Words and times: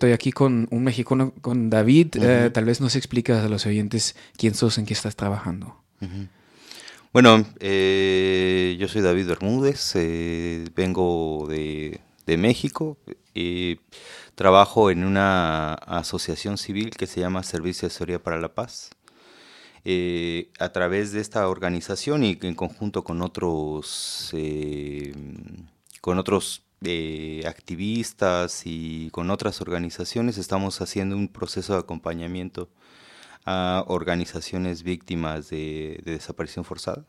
Estoy 0.00 0.12
aquí 0.12 0.32
con 0.32 0.66
un 0.70 0.82
mexicano, 0.82 1.34
con 1.42 1.68
David. 1.68 2.16
Eh, 2.22 2.48
tal 2.54 2.64
vez 2.64 2.80
nos 2.80 2.96
explicas 2.96 3.44
a 3.44 3.50
los 3.50 3.66
oyentes 3.66 4.16
quién 4.38 4.54
sos, 4.54 4.78
en 4.78 4.86
qué 4.86 4.94
estás 4.94 5.14
trabajando. 5.14 5.76
Bueno, 7.12 7.44
eh, 7.58 8.78
yo 8.80 8.88
soy 8.88 9.02
David 9.02 9.26
Bermúdez, 9.26 9.92
eh, 9.96 10.64
vengo 10.74 11.46
de, 11.50 12.00
México 12.38 12.96
y 13.34 13.78
trabajo 14.36 14.90
en 14.90 15.04
una 15.04 15.74
asociación 15.74 16.56
civil 16.56 16.92
que 16.92 17.06
se 17.06 17.20
llama 17.20 17.42
Servicio 17.42 17.82
de 17.82 17.92
Asesoría 17.92 18.22
para 18.22 18.40
la 18.40 18.54
Paz. 18.54 18.88
a 19.84 20.68
través 20.72 21.12
de 21.12 21.20
esta 21.20 21.46
organización 21.46 22.24
y 22.24 22.38
en 22.40 22.54
conjunto 22.54 23.04
con 23.04 23.20
otros, 23.20 24.34
con 26.00 26.18
otros 26.18 26.69
activistas 27.46 28.62
y 28.64 29.10
con 29.10 29.30
otras 29.30 29.60
organizaciones 29.60 30.38
estamos 30.38 30.80
haciendo 30.80 31.16
un 31.16 31.28
proceso 31.28 31.74
de 31.74 31.80
acompañamiento 31.80 32.70
a 33.44 33.84
organizaciones 33.86 34.82
víctimas 34.82 35.50
de, 35.50 36.00
desaparición 36.04 36.64
forzada. 36.64 37.04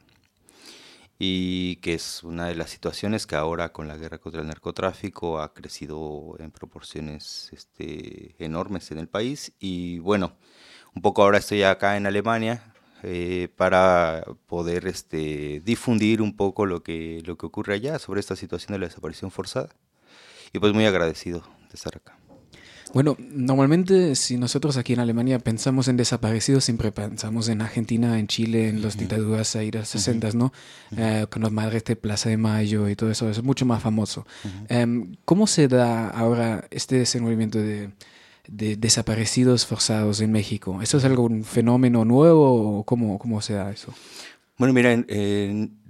Y 1.23 1.76
que 1.78 1.94
es 1.94 2.23
una 2.23 2.48
de 2.48 2.55
las 2.55 2.72
situaciones 2.72 3.28
que 3.28 3.36
ahora 3.36 3.72
con 3.72 3.88
la 3.88 3.95
guerra 3.95 4.18
contra 4.18 4.42
el 4.42 4.48
narcotráfico 4.48 5.40
ha 5.40 5.54
crecido 5.54 6.36
en 6.40 6.50
proporciones 6.52 7.50
este, 7.53 8.36
enormes 8.44 8.92
en 8.92 8.98
el 8.98 9.08
país. 9.08 9.53
Y 9.59 10.00
bueno, 10.00 10.36
un 10.95 11.02
poco 11.03 11.22
ahora 11.22 11.38
estoy 11.38 11.62
acá 11.64 11.95
en 11.95 12.08
Alemania 12.08 12.70
eh, 13.04 13.50
para 13.55 14.23
poder 14.48 14.88
este, 14.88 15.62
difundir 15.64 16.22
un 16.22 16.36
poco 16.36 16.66
lo 16.66 16.84
que, 16.84 17.22
lo 17.26 17.38
que 17.38 17.46
ocurre 17.46 17.76
allá 17.76 18.00
sobre 18.00 18.20
esta 18.20 18.36
situación 18.36 18.73
de 18.73 18.80
la 18.80 18.88
desaparición 18.88 19.32
forzada. 19.32 19.70
Y 20.54 20.59
pues 20.59 20.73
muy 20.73 20.86
agradecido 20.86 21.40
de 21.40 21.76
estar 21.76 21.95
acá. 21.95 22.18
Bueno, 22.94 23.16
normalmente 23.20 24.16
si 24.16 24.38
nosotros 24.38 24.76
aquí 24.76 24.94
en 24.94 25.00
Alemania 25.00 25.40
pensamos 25.40 25.88
en 25.88 25.95
desaparecidos, 25.95 26.66
siempre 26.66 26.92
pensamos 26.92 27.48
en 27.48 27.62
Argentina, 27.62 28.20
en 28.20 28.28
Chile, 28.28 28.67
en 28.67 28.81
las 28.81 28.98
dictaduras 28.98 29.56
ahí 29.56 29.72
de 29.72 29.80
los 29.80 29.88
60, 29.88 30.31
¿no? 30.34 30.52
Eh, 30.97 31.25
con 31.30 31.42
los 31.42 31.53
madres 31.53 31.86
de 31.86 31.95
Plaza 31.95 32.30
de 32.30 32.36
Mayo 32.36 32.90
y 32.90 32.95
todo 32.97 33.09
eso, 33.09 33.30
es 33.30 33.42
mucho 33.42 33.66
más 33.66 33.81
famoso. 33.81 34.28
Em, 34.68 35.16
¿Cómo 35.23 35.47
se 35.47 35.70
da 35.70 36.09
ahora 36.09 36.68
este 36.70 36.97
desenvolvimiento 36.97 37.59
de, 37.59 37.92
de 38.52 38.75
desaparecidos 38.75 39.66
forzados 39.66 40.21
en 40.21 40.31
México. 40.31 40.80
¿Eso 40.81 40.97
es 40.97 41.05
algún 41.05 41.44
fenómeno 41.44 42.05
nuevo 42.05 42.80
o 42.80 42.83
cómo, 42.83 43.17
cómo 43.17 43.41
se 43.41 43.53
da 43.53 43.71
eso? 43.71 43.94
Bueno, 44.57 44.73
miren, 44.73 45.05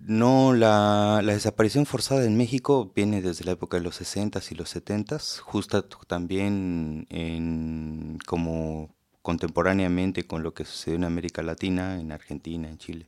no, 0.06 0.54
la, 0.54 1.22
desaparición 1.24 1.86
forzada 1.86 2.26
en 2.26 2.38
México 2.38 2.92
viene 2.96 3.22
desde 3.22 3.46
la 3.46 3.52
época 3.52 3.78
de 3.78 3.84
los 3.84 4.02
60s 4.02 4.52
y 4.52 4.56
los 4.56 4.76
70s, 4.76 5.40
justo 5.40 5.84
también 6.08 7.08
en, 7.10 8.18
como 8.26 8.96
contemporáneamente 9.22 10.24
con 10.24 10.44
lo 10.44 10.54
que 10.54 10.66
sucedió 10.66 10.98
en 10.98 11.04
América 11.04 11.44
Latina, 11.44 12.00
en 12.00 12.12
Argentina, 12.12 12.70
en 12.70 12.78
Chile. 12.78 13.08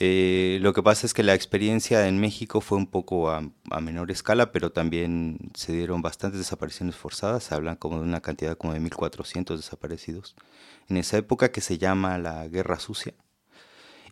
Eh, 0.00 0.58
lo 0.62 0.72
que 0.72 0.82
pasa 0.82 1.06
es 1.06 1.14
que 1.14 1.24
la 1.24 1.34
experiencia 1.34 2.06
en 2.06 2.20
México 2.20 2.60
fue 2.60 2.78
un 2.78 2.86
poco 2.86 3.30
a, 3.30 3.42
menor 3.80 4.12
escala, 4.12 4.52
pero 4.52 4.70
también 4.70 5.50
se 5.54 5.72
dieron 5.72 6.02
bastantes 6.02 6.38
desapariciones 6.38 6.94
forzadas, 6.94 7.44
se 7.44 7.54
hablan 7.54 7.74
como 7.76 7.96
de 7.98 8.04
una 8.04 8.20
cantidad 8.20 8.56
como 8.56 8.74
de 8.74 8.80
1.400 8.80 9.56
desaparecidos 9.56 10.36
en 10.88 10.98
esa 10.98 11.18
época 11.18 11.50
que 11.50 11.60
se 11.60 11.78
llama 11.78 12.16
la 12.18 12.46
Guerra 12.48 12.78
Sucia 12.78 13.14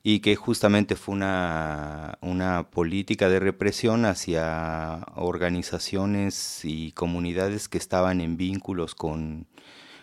y 0.03 0.21
que 0.21 0.37
justamente 0.37 0.97
fue 0.97 1.15
una, 1.15 2.19
una 2.21 2.71
política 2.71 3.29
de 3.29 3.41
represión 3.41 4.07
hacia 4.07 5.05
organizaciones 5.17 6.65
y 6.65 6.93
comunidades 6.93 7.69
que 7.69 7.79
estaban 7.79 8.21
en 8.21 8.37
vínculos 8.37 8.95
con, 8.95 9.47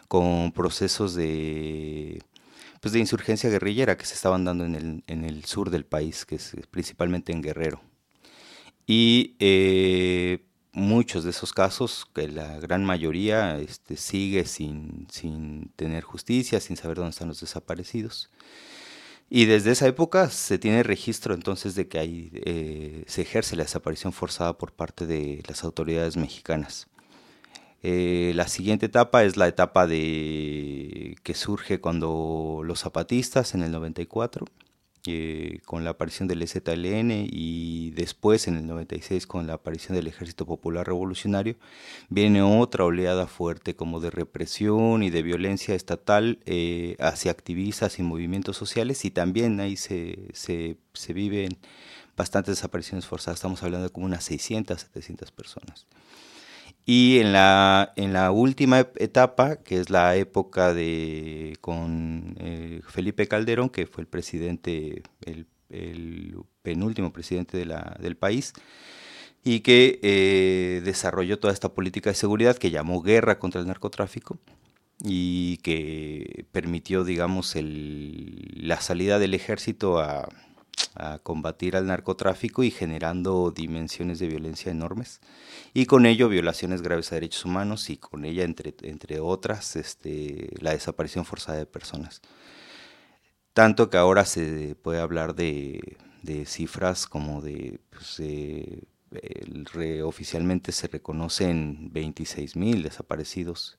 con 0.08 0.52
procesos 0.54 1.14
de 1.16 2.22
pues, 2.84 2.92
de 2.92 3.00
insurgencia 3.00 3.50
guerrillera 3.50 3.98
que 3.98 4.06
se 4.06 4.14
estaban 4.14 4.44
dando 4.44 4.66
en 4.66 4.76
el, 4.76 5.04
en 5.08 5.24
el 5.24 5.46
sur 5.46 5.70
del 5.70 5.86
país, 5.86 6.26
que 6.26 6.36
es 6.36 6.54
principalmente 6.70 7.32
en 7.32 7.42
Guerrero. 7.42 7.82
Y 8.86 9.38
eh, 9.40 10.46
muchos 10.74 11.24
de 11.24 11.30
esos 11.30 11.54
casos, 11.54 12.06
que 12.14 12.28
la 12.28 12.60
gran 12.60 12.84
mayoría 12.84 13.58
este, 13.58 13.96
sigue 13.96 14.44
sin, 14.44 15.08
sin 15.10 15.72
tener 15.78 16.04
justicia, 16.04 16.60
sin 16.60 16.76
saber 16.76 16.98
dónde 16.98 17.12
están 17.12 17.30
los 17.30 17.40
desaparecidos. 17.40 18.30
Y 19.30 19.46
desde 19.46 19.72
esa 19.72 19.88
época 19.88 20.30
se 20.30 20.60
tiene 20.60 20.84
registro 20.84 21.34
entonces 21.36 21.76
de 21.76 21.88
que 21.88 22.00
hay, 22.00 22.32
eh, 22.34 23.06
se 23.08 23.22
ejerce 23.22 23.56
la 23.56 23.64
desaparición 23.64 24.12
forzada 24.12 24.58
por 24.58 24.74
parte 24.74 25.06
de 25.06 25.42
las 25.48 25.64
autoridades 25.64 26.18
mexicanas. 26.18 26.88
Eh, 27.84 28.32
la 28.36 28.48
siguiente 28.48 28.86
etapa 28.86 29.24
es 29.26 29.36
la 29.36 29.48
etapa 29.48 29.88
de 29.88 31.18
que 31.24 31.34
surge 31.34 31.82
cuando 31.82 32.62
los 32.64 32.80
zapatistas 32.80 33.54
en 33.56 33.62
el 33.62 33.72
94, 33.72 34.46
eh, 35.06 35.60
con 35.66 35.84
la 35.84 35.90
aparición 35.90 36.30
del 36.30 36.42
EZLN 36.44 37.28
y 37.30 37.92
después 37.92 38.48
en 38.48 38.56
el 38.56 38.68
96 38.68 39.28
con 39.28 39.48
la 39.48 39.56
aparición 39.56 39.98
del 39.98 40.08
Ejército 40.08 40.46
Popular 40.46 40.88
Revolucionario, 40.88 41.58
viene 42.08 42.42
otra 42.42 42.86
oleada 42.86 43.28
fuerte 43.28 43.76
como 43.76 44.00
de 44.00 44.12
represión 44.12 45.04
y 45.04 45.10
de 45.10 45.22
violencia 45.22 45.76
estatal 45.76 46.40
eh, 46.46 46.96
hacia 47.00 47.32
activistas 47.32 48.00
y 48.00 48.04
movimientos 48.04 48.56
sociales 48.56 49.04
y 49.04 49.12
también 49.12 49.60
ahí 49.60 49.76
se, 49.76 50.30
se, 50.34 50.78
se 50.94 51.12
viven 51.12 51.58
bastantes 52.16 52.56
desapariciones 52.56 53.06
forzadas, 53.06 53.40
estamos 53.40 53.62
hablando 53.62 53.88
de 53.88 53.92
como 53.92 54.06
unas 54.06 54.24
600, 54.24 54.80
700 54.80 55.32
personas. 55.32 55.86
Y 56.86 57.20
en 57.20 57.32
la, 57.32 57.94
en 57.96 58.12
la 58.12 58.32
última 58.32 58.80
etapa, 58.98 59.56
que 59.58 59.80
es 59.80 59.90
la 59.90 60.18
época 60.18 60.74
de 60.74 61.58
con 61.62 62.36
eh, 62.40 62.82
Felipe 62.88 63.28
Calderón, 63.28 63.70
que 63.70 63.86
fue 63.88 64.02
el 64.02 64.08
presidente, 64.08 65.04
el, 65.22 65.48
penúltimo 66.62 67.12
presidente 67.12 67.58
del 67.58 68.18
país, 68.18 68.54
y 69.44 69.62
que 69.62 70.00
eh, 70.04 70.82
desarrolló 70.84 71.40
toda 71.40 71.54
esta 71.54 71.74
política 71.74 72.10
de 72.10 72.16
seguridad 72.16 72.58
que 72.58 72.72
llamó 72.72 73.02
guerra 73.02 73.40
contra 73.40 73.60
el 73.62 73.68
narcotráfico 73.68 74.38
y 75.04 75.58
que 75.58 76.46
permitió, 76.52 77.04
digamos, 77.04 77.56
el, 77.56 78.52
la 78.56 78.80
salida 78.82 79.20
del 79.20 79.34
ejército 79.34 80.00
a, 80.00 80.30
a 80.96 81.20
combatir 81.20 81.76
al 81.76 81.88
narcotráfico 81.88 82.64
y 82.64 82.72
generando 82.72 83.52
dimensiones 83.52 84.20
de 84.20 84.28
violencia 84.28 84.72
enormes 84.72 85.22
y 85.74 85.86
con 85.86 86.06
ello 86.06 86.30
violaciones 86.30 86.82
graves 86.82 87.12
a 87.12 87.16
derechos 87.16 87.46
humanos 87.46 87.90
y 87.90 87.98
con 87.98 88.26
ella 88.26 88.44
entre, 88.44 88.76
entre 88.84 89.20
otras 89.20 89.76
este, 89.76 90.50
la 90.60 90.72
desaparición 90.72 91.26
forzada 91.26 91.58
de 91.58 91.66
personas. 91.66 92.22
Tanto 93.54 93.90
que 93.90 93.98
ahora 93.98 94.26
se 94.26 94.76
puede 94.76 95.00
hablar 95.00 95.36
de, 95.36 95.98
de 96.24 96.46
cifras 96.46 97.06
como 97.06 97.42
de, 97.42 97.80
pues, 97.90 98.22
oficialmente 100.04 100.72
se 100.72 100.88
reconocen 100.88 101.92
26 101.92 102.56
mil 102.56 102.82
desaparecidos 102.84 103.78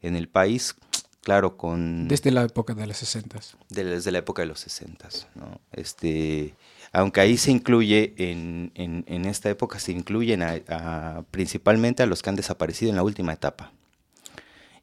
en 0.00 0.16
el 0.16 0.28
país, 0.28 0.76
Claro, 1.24 1.56
con... 1.56 2.06
Desde 2.06 2.30
la 2.30 2.42
época 2.42 2.74
de 2.74 2.86
los 2.86 2.98
60. 2.98 3.40
Desde 3.70 4.12
la 4.12 4.18
época 4.18 4.42
de 4.42 4.46
los 4.46 4.60
60, 4.60 5.08
¿no? 5.34 5.58
Este, 5.72 6.54
aunque 6.92 7.22
ahí 7.22 7.38
se 7.38 7.50
incluye, 7.50 8.12
en, 8.18 8.72
en, 8.74 9.24
esta 9.24 9.48
época 9.48 9.78
se 9.78 9.92
incluyen 9.92 10.42
a, 10.42 11.24
principalmente 11.30 12.02
a 12.02 12.06
los 12.06 12.20
que 12.20 12.28
han 12.28 12.36
desaparecido 12.36 12.90
en 12.90 12.96
la 12.96 13.02
última 13.02 13.32
etapa. 13.32 13.72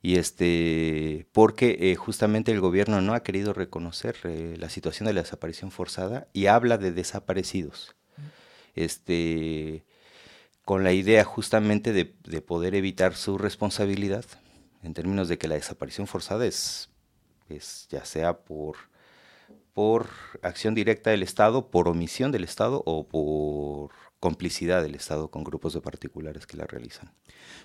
Y 0.02 0.16
este, 0.16 1.28
porque 1.32 1.78
eh, 1.80 1.96
justamente 1.96 2.52
el 2.52 2.60
gobierno 2.60 3.02
no 3.02 3.14
ha 3.14 3.22
querido 3.22 3.54
reconocer 3.54 4.16
eh, 4.24 4.56
la 4.58 4.70
situación 4.70 5.06
de 5.06 5.14
la 5.14 5.22
desaparición 5.22 5.70
forzada 5.70 6.28
y 6.34 6.48
habla 6.48 6.80
de 6.80 6.92
desaparecidos. 6.92 7.96
Este, 8.74 9.86
con 10.66 10.84
la 10.84 10.92
idea 10.92 11.24
justamente 11.24 11.94
de, 11.94 12.16
de 12.24 12.42
poder 12.42 12.74
evitar 12.74 13.16
su 13.16 13.38
responsabilidad 13.38 14.26
en 14.84 14.94
términos 14.94 15.28
de 15.28 15.38
que 15.38 15.48
la 15.48 15.56
desaparición 15.56 16.08
forzada 16.08 16.46
es, 16.46 16.90
es 17.50 17.88
ya 17.90 18.06
sea 18.06 18.38
por, 18.40 18.78
por 19.74 20.08
acción 20.42 20.76
directa 20.76 21.12
del 21.12 21.24
Estado, 21.24 21.70
por 21.70 21.88
omisión 21.88 22.32
del 22.32 22.44
Estado 22.44 22.82
o 22.86 23.08
por 23.08 23.92
complicidad 24.22 24.84
del 24.84 24.94
Estado 24.94 25.30
con 25.30 25.44
grupos 25.44 25.74
de 25.74 25.82
particulares 25.82 26.46
que 26.46 26.56
la 26.56 26.66
realizan. 26.68 27.12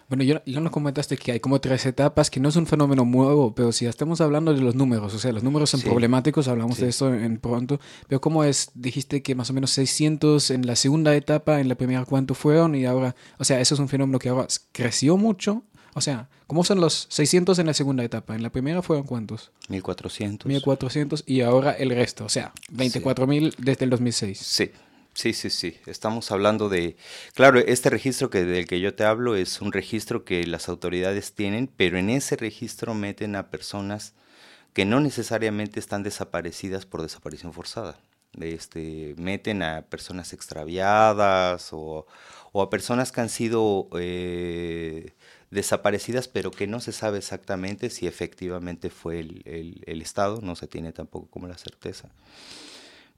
Bueno, 0.09 0.25
ya, 0.25 0.43
nos 0.61 0.73
comentaste 0.73 1.19
que 1.19 1.33
hay 1.33 1.41
como 1.41 1.61
tres 1.61 1.85
etapas, 1.85 2.31
que 2.31 2.41
no 2.41 2.49
es 2.49 2.57
un 2.57 2.67
fenómeno 2.67 3.05
nuevo, 3.05 3.55
pero 3.55 3.73
si 3.73 3.85
estamos 3.85 4.23
hablando 4.23 4.55
de 4.55 4.63
los 4.63 4.75
números, 4.75 5.13
o 5.13 5.19
sea, 5.19 5.33
los 5.33 5.43
números 5.43 5.69
son 5.69 5.83
problemáticos, 5.83 6.49
hablamos 6.49 6.79
de 6.79 6.89
eso 6.89 7.13
en 7.13 7.39
pronto, 7.39 7.79
pero 8.09 8.23
¿cómo 8.23 8.43
es? 8.43 8.71
Dijiste 8.75 9.23
que 9.23 9.35
más 9.35 9.51
o 9.51 9.53
menos 9.53 9.71
600 9.73 10.51
en 10.51 10.67
la 10.67 10.77
segunda 10.77 11.15
etapa, 11.15 11.61
en 11.61 11.69
la 11.69 11.75
primera 11.75 12.07
cuánto 12.07 12.35
fueron 12.35 12.75
y 12.75 12.87
ahora, 12.87 13.15
o 13.39 13.45
sea, 13.45 13.61
eso 13.61 13.75
es 13.75 13.81
un 13.81 13.89
fenómeno 13.89 14.19
que 14.19 14.31
ahora 14.31 14.47
creció 14.73 15.19
mucho 15.19 15.63
o 15.97 16.03
sea, 16.03 16.29
¿cómo 16.47 16.63
son 16.63 16.79
los 16.79 17.07
600 17.09 17.59
en 17.59 17.67
la 17.67 17.73
segunda 17.73 18.05
etapa? 18.05 18.35
En 18.35 18.43
la 18.43 18.51
primera 18.51 18.83
fueron 18.83 19.07
cuántos? 19.07 19.51
1400. 19.71 20.47
1400 20.47 21.25
y 21.27 21.41
ahora 21.41 21.73
el 21.73 21.89
resto, 21.89 22.27
o 22.27 22.29
sea, 22.29 22.53
24.000 22.71 23.55
desde 23.57 23.85
el 23.85 23.91
2006. 23.91 24.39
Sí, 24.39 24.71
Sí, 25.15 25.33
sí, 25.33 25.49
sí. 25.49 25.79
Estamos 25.87 26.31
hablando 26.31 26.69
de, 26.69 26.99
claro, 27.33 27.59
este 27.59 27.89
registro 27.89 28.29
que 28.29 28.45
del 28.45 28.67
que 28.67 28.81
yo 28.81 28.95
te 28.95 29.05
hablo 29.05 29.35
es 29.35 29.63
un 29.63 29.73
registro 29.73 30.27
que 30.27 30.47
las 30.47 30.69
autoridades 30.69 31.33
tienen, 31.33 31.71
pero 31.75 31.97
en 31.97 32.11
ese 32.11 32.37
registro 32.37 32.93
meten 32.93 33.35
a 33.35 33.49
personas 33.49 34.13
que 34.75 34.85
no 34.85 35.01
necesariamente 35.01 35.81
están 35.81 36.03
desaparecidas 36.03 36.85
por 36.85 37.01
desaparición 37.01 37.55
forzada. 37.55 37.99
Este, 38.39 39.15
meten 39.17 39.63
a 39.63 39.87
personas 39.89 40.35
extraviadas 40.35 41.71
o, 41.73 42.07
a 42.53 42.69
personas 42.69 43.11
que 43.11 43.23
han 43.23 43.31
sido 43.31 43.89
eh, 43.99 45.15
desaparecidas, 45.51 46.29
pero 46.29 46.51
que 46.51 46.67
no 46.67 46.81
se 46.81 46.93
sabe 46.93 47.19
exactamente 47.19 47.91
si 47.91 48.07
efectivamente 48.07 48.91
fue 48.91 49.21
el, 49.21 49.83
el 49.87 50.03
Estado, 50.03 50.41
no 50.43 50.57
se 50.57 50.67
tiene 50.67 50.93
tampoco 50.93 51.29
como 51.31 51.47
la 51.47 51.59
certeza. 51.59 52.11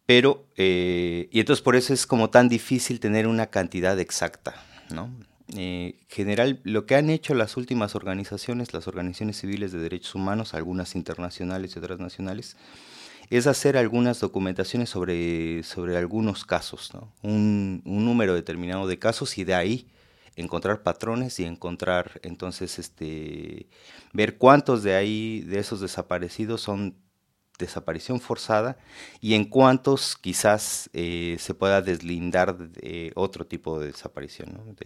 Pero, 0.09 0.47
eh, 0.57 1.29
y 1.31 1.39
entonces 1.39 1.63
por 1.63 1.77
eso 1.77 1.93
es 1.93 2.07
como 2.07 2.31
tan 2.31 2.49
difícil 2.49 2.99
tener 2.99 3.27
una 3.27 3.49
cantidad 3.49 4.01
exacta, 4.01 4.55
¿no? 4.89 5.11
Eh, 5.55 5.99
general, 6.09 6.61
lo 6.65 6.87
que 6.87 6.95
han 6.95 7.11
hecho 7.11 7.35
las 7.35 7.59
últimas 7.59 7.95
organizaciones, 7.95 8.73
las 8.73 8.89
organizaciones 8.89 9.39
civiles 9.39 9.71
de 9.71 9.81
derechos 9.81 10.15
humanos, 10.15 10.55
algunas 10.55 10.95
internacionales 10.95 11.77
y 11.77 11.79
otras 11.79 11.99
nacionales, 11.99 12.57
es 13.29 13.47
hacer 13.47 13.77
algunas 13.77 14.19
documentaciones 14.19 14.89
sobre, 14.89 15.63
sobre 15.63 15.99
algunos 15.99 16.47
casos, 16.47 16.91
un, 17.21 17.83
un, 17.85 18.05
número 18.07 18.33
determinado 18.35 18.87
de 18.87 18.99
casos 18.99 19.37
y 19.37 19.45
de 19.45 19.55
ahí 19.55 19.89
encontrar 20.39 20.83
patrones 20.83 21.41
y 21.41 21.45
encontrar 21.45 22.21
entonces 22.23 22.79
este 22.79 23.69
ver 24.13 24.39
cuántos 24.39 24.83
de 24.83 24.95
ahí 24.95 25.41
de 25.41 25.59
esos 25.59 25.81
desaparecidos 25.81 26.61
son 26.61 26.97
desaparición 27.59 28.21
forzada 28.21 28.79
y 29.21 29.35
en 29.35 29.45
cuántos 29.45 30.17
quizás 30.17 30.89
eh, 30.93 31.37
se 31.39 31.55
pueda 31.55 31.83
deslindar 31.83 32.57
de 32.57 33.13
otro 33.17 33.47
tipo 33.47 33.81
de 33.81 33.89
desaparición. 33.89 34.77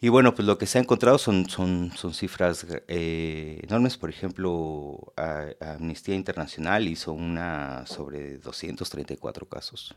y 0.00 0.08
bueno, 0.08 0.34
pues 0.34 0.46
lo 0.46 0.58
que 0.58 0.66
se 0.66 0.78
ha 0.78 0.82
encontrado 0.82 1.18
son, 1.18 1.48
son, 1.48 1.90
son 1.96 2.14
cifras 2.14 2.66
eh, 2.88 3.60
enormes. 3.64 3.96
Por 3.96 4.10
ejemplo, 4.10 5.12
Amnistía 5.60 6.14
Internacional 6.14 6.86
hizo 6.88 7.12
una 7.12 7.86
sobre 7.86 8.38
234 8.38 9.48
casos, 9.48 9.96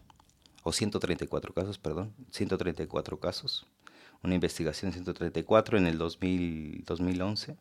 o 0.63 0.71
134 0.71 1.53
casos, 1.53 1.77
perdón, 1.77 2.13
134 2.31 3.19
casos. 3.19 3.67
Una 4.23 4.35
investigación 4.35 4.91
134 4.91 5.77
en 5.77 5.87
el 5.87 5.97
2000, 5.97 6.83
2011 6.85 7.57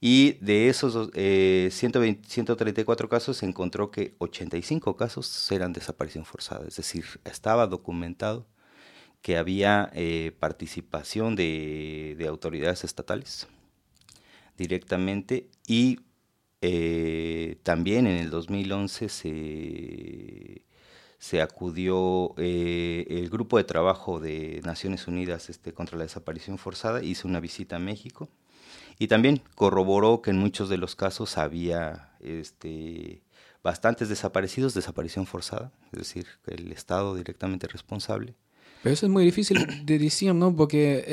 y 0.00 0.32
de 0.34 0.68
esos 0.68 1.10
eh, 1.14 1.70
134 1.72 3.08
casos 3.08 3.38
se 3.38 3.46
encontró 3.46 3.90
que 3.90 4.14
85 4.18 4.96
casos 4.96 5.50
eran 5.50 5.72
desaparición 5.72 6.24
forzada, 6.24 6.66
es 6.68 6.76
decir, 6.76 7.04
estaba 7.24 7.66
documentado 7.66 8.46
que 9.22 9.38
había 9.38 9.90
eh, 9.94 10.32
participación 10.38 11.34
de, 11.34 12.24
autoridades 12.28 12.84
estatales 12.84 13.48
directamente 14.56 15.48
y 15.66 16.00
eh, 16.60 17.58
también 17.62 18.06
en 18.06 18.18
el 18.18 18.30
2011 18.30 19.08
se, 19.08 20.64
se 21.18 21.42
acudió 21.42 22.34
eh, 22.36 23.06
el 23.08 23.30
grupo 23.30 23.56
de 23.56 23.64
trabajo 23.64 24.20
de 24.20 24.60
Naciones 24.64 25.06
Unidas 25.06 25.50
este, 25.50 25.72
contra 25.72 25.96
la 25.96 26.04
desaparición 26.04 26.58
forzada, 26.58 27.02
hizo 27.02 27.26
una 27.26 27.40
visita 27.40 27.76
a 27.76 27.80
México 27.80 28.28
y 28.98 29.08
también 29.08 29.42
corroboró 29.54 30.22
que 30.22 30.30
en 30.30 30.38
muchos 30.38 30.68
de 30.68 30.78
los 30.78 30.96
casos 30.96 31.38
había 31.38 32.10
este, 32.20 33.22
bastantes 33.62 34.08
desaparecidos, 34.08 34.74
desaparición 34.74 35.26
forzada, 35.26 35.72
es 35.92 35.98
decir, 35.98 36.26
el 36.46 36.72
Estado 36.72 37.14
directamente 37.14 37.66
responsable. 37.66 38.34
Pero 38.82 38.94
eso 38.94 39.06
es 39.06 39.12
muy 39.12 39.24
difícil 39.24 39.84
de 39.84 39.98
decir, 39.98 40.34
¿no? 40.34 40.54
Porque 40.54 41.04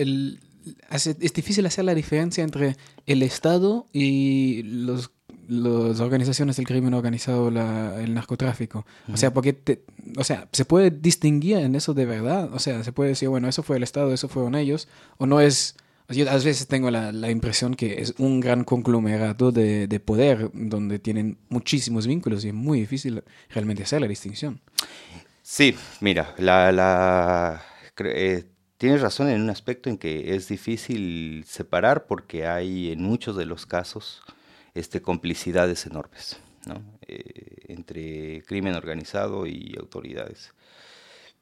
es 0.90 1.34
difícil 1.34 1.66
hacer 1.66 1.86
la 1.86 1.96
diferencia 1.96 2.44
entre 2.44 2.78
el 3.06 3.24
Estado 3.24 3.88
y 3.92 4.64
los 4.64 5.12
las 5.48 6.00
organizaciones 6.00 6.56
del 6.58 6.66
crimen 6.66 6.94
organizado, 6.94 7.52
la, 7.52 8.02
el 8.02 8.14
narcotráfico. 8.14 8.86
O 9.12 9.18
sea, 9.18 9.34
porque, 9.34 9.84
o 10.18 10.24
sea, 10.24 10.48
se 10.52 10.66
puede 10.66 10.92
distinguir 10.92 11.58
en 11.58 11.76
eso 11.76 11.94
de 11.94 12.06
verdad. 12.06 12.54
O 12.54 12.60
sea, 12.60 12.84
se 12.84 12.92
puede 12.92 13.10
decir, 13.10 13.30
bueno, 13.30 13.48
eso 13.48 13.64
fue 13.64 13.78
el 13.78 13.84
Estado, 13.84 14.14
eso 14.14 14.28
fueron 14.28 14.56
ellos, 14.56 14.88
o 15.18 15.26
no 15.26 15.42
es 15.42 15.76
yo 16.10 16.30
a 16.30 16.34
veces 16.34 16.68
tengo 16.68 16.92
la, 16.92 17.12
la, 17.12 17.32
impresión 17.32 17.76
que 17.76 18.02
es 18.02 18.14
un 18.18 18.40
gran 18.40 18.66
conglomerado 18.66 19.52
de, 19.52 19.88
de, 19.88 20.00
poder 20.00 20.52
donde 20.54 21.00
tienen 21.00 21.38
muchísimos 21.50 22.06
vínculos 22.08 22.44
y 22.44 22.50
es 22.50 22.54
muy 22.54 22.82
difícil 22.82 23.24
realmente 23.50 23.84
hacer 23.84 24.02
la 24.02 24.08
distinción. 24.08 24.60
Sí, 25.42 25.76
mira, 26.02 26.36
la, 26.38 26.72
la 26.72 27.64
eh, 28.00 28.46
tienes 28.78 29.02
razón 29.02 29.30
en 29.30 29.42
un 29.42 29.50
aspecto 29.50 29.90
en 29.90 29.98
que 29.98 30.36
es 30.36 30.48
difícil 30.48 31.46
separar 31.48 32.06
porque 32.06 32.48
hay 32.48 32.92
en 32.92 33.02
muchos 33.02 33.36
de 33.36 33.46
los 33.46 33.66
casos 33.66 34.22
este, 34.74 35.02
complicidades 35.02 35.86
enormes 35.86 36.40
¿no? 36.66 36.82
Eh, 37.08 37.66
entre 37.68 38.44
crimen 38.44 38.76
organizado 38.76 39.46
y 39.48 39.76
autoridades. 39.80 40.54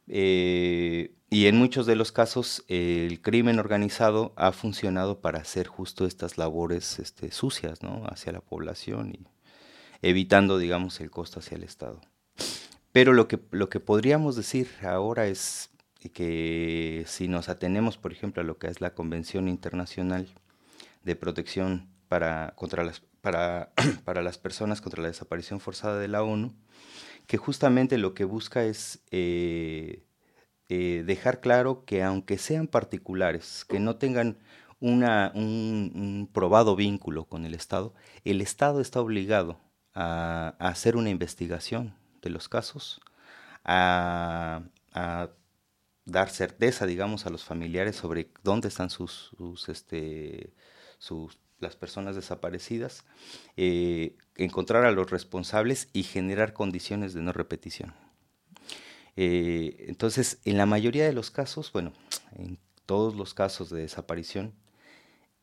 Eh, 0.07 1.13
y 1.30 1.45
en 1.45 1.57
muchos 1.57 1.86
de 1.86 1.95
los 1.95 2.12
casos 2.12 2.66
el 2.68 3.22
crimen 3.22 3.60
organizado 3.60 4.33
ha 4.36 4.51
funcionado 4.51 5.22
para 5.22 5.39
hacer 5.39 5.68
justo 5.68 6.06
estas 6.06 6.38
labores 6.38 7.00
este, 7.00 7.31
sucias 7.31 7.80
hacia 8.10 8.33
la 8.33 8.42
población 8.42 9.13
y 9.13 9.28
evitando, 10.01 10.57
digamos, 10.57 11.00
el 11.00 11.12
costo 11.12 11.39
hacia 11.39 11.56
el 11.56 11.63
Estado. 11.63 12.01
Pero 12.92 13.13
lo 13.13 13.28
que, 13.28 13.39
lo 13.51 13.69
que 13.69 13.80
podríamos 13.80 14.36
decir 14.36 14.68
ahora 14.83 15.28
es 15.28 15.69
que 16.13 17.06
si 17.07 17.28
nos 17.28 17.48
atenemos, 17.48 17.98
por 17.98 18.12
ejemplo, 18.12 18.42
a 18.42 18.45
lo 18.45 18.57
que 18.57 18.68
es 18.68 18.81
la 18.81 18.95
Convención 18.95 19.48
Internacional 19.48 20.28
de 21.04 21.16
Protección 21.16 21.88
para, 22.10 22.54
contra 22.57 22.83
las, 22.83 23.04
para, 23.21 23.71
para 24.06 24.21
las 24.21 24.38
Personas 24.38 24.81
contra 24.81 25.01
la 25.01 25.07
Desaparición 25.07 25.59
Forzada 25.59 26.00
de 26.00 26.07
la 26.07 26.23
ONU, 26.23 26.53
que 27.27 27.38
justamente 27.38 27.97
lo 27.97 28.13
que 28.13 28.25
busca 28.25 28.63
es 28.63 29.03
eh, 29.12 30.03
eh, 30.69 31.03
dejar 31.06 31.41
claro 31.41 31.85
que 31.85 32.03
aunque 32.03 32.38
sean 32.38 32.68
particulares, 32.68 33.65
que 33.65 33.79
no 33.79 33.95
tengan 33.97 34.38
una, 34.79 35.31
un, 35.35 36.29
probado 36.33 36.75
vínculo 36.75 37.25
con 37.25 37.45
el 37.45 37.53
Estado, 37.53 37.94
el 38.25 38.41
Estado 38.41 38.81
está 38.81 39.00
obligado 39.00 39.59
a, 39.94 40.56
hacer 40.59 40.95
una 40.95 41.09
investigación 41.09 41.95
de 42.21 42.31
los 42.31 42.50
casos, 42.50 43.01
a, 43.63 44.63
dar 46.06 46.29
certeza, 46.29 46.85
digamos, 46.85 47.25
a 47.25 47.29
los 47.29 47.44
familiares 47.44 47.95
sobre 47.95 48.31
dónde 48.44 48.68
están 48.68 48.89
sus, 48.89 49.31
este, 49.68 50.53
sus, 50.97 51.38
las 51.62 51.75
personas 51.75 52.16
desaparecidas, 52.16 53.06
eh, 53.56 54.18
encontrar 54.35 54.85
a 54.85 54.92
los 54.92 55.09
responsables 55.09 55.90
y 55.94 56.04
generar 56.04 56.54
condiciones 56.54 57.14
de 57.14 57.21
no 57.21 57.31
repetición. 57.31 57.94
Eh, 59.16 59.85
entonces, 59.88 60.40
en 60.45 60.57
la 60.57 60.66
mayoría 60.66 61.06
de 61.06 61.14
los 61.14 61.31
casos, 61.31 61.71
bueno, 61.71 61.94
en 62.35 62.57
todos 62.85 63.16
los 63.16 63.33
casos 63.33 63.69
de 63.69 63.81
desaparición, 63.81 64.54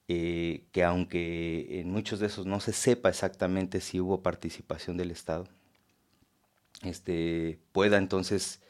eh, 0.08 0.64
que 0.72 0.84
aunque 0.84 1.80
en 1.80 1.90
muchos 1.90 2.18
de 2.18 2.26
esos 2.26 2.46
no 2.46 2.60
se 2.60 2.72
sepa 2.72 3.10
exactamente 3.10 3.80
si 3.80 4.00
hubo 4.00 4.22
participación 4.22 4.96
del 4.96 5.10
Estado, 5.10 5.46
este, 6.82 7.58
pueda 7.72 7.98
entonces, 7.98 8.60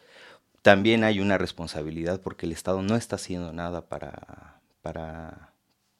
también 0.63 1.05
hay 1.05 1.21
una 1.21 1.39
responsabilidad 1.39 2.21
porque 2.21 2.47
el 2.47 2.53
Estado 2.53 2.83
no 2.83 2.97
está 2.97 3.17
haciendo 3.17 3.53
nada 3.53 3.89
para, 3.89 4.61
para, 4.83 5.53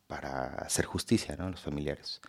para 0.09 0.47
hacer 0.57 0.87
justicia 0.87 1.37
a 1.39 1.51
los 1.51 1.61
familiares. 1.61 2.21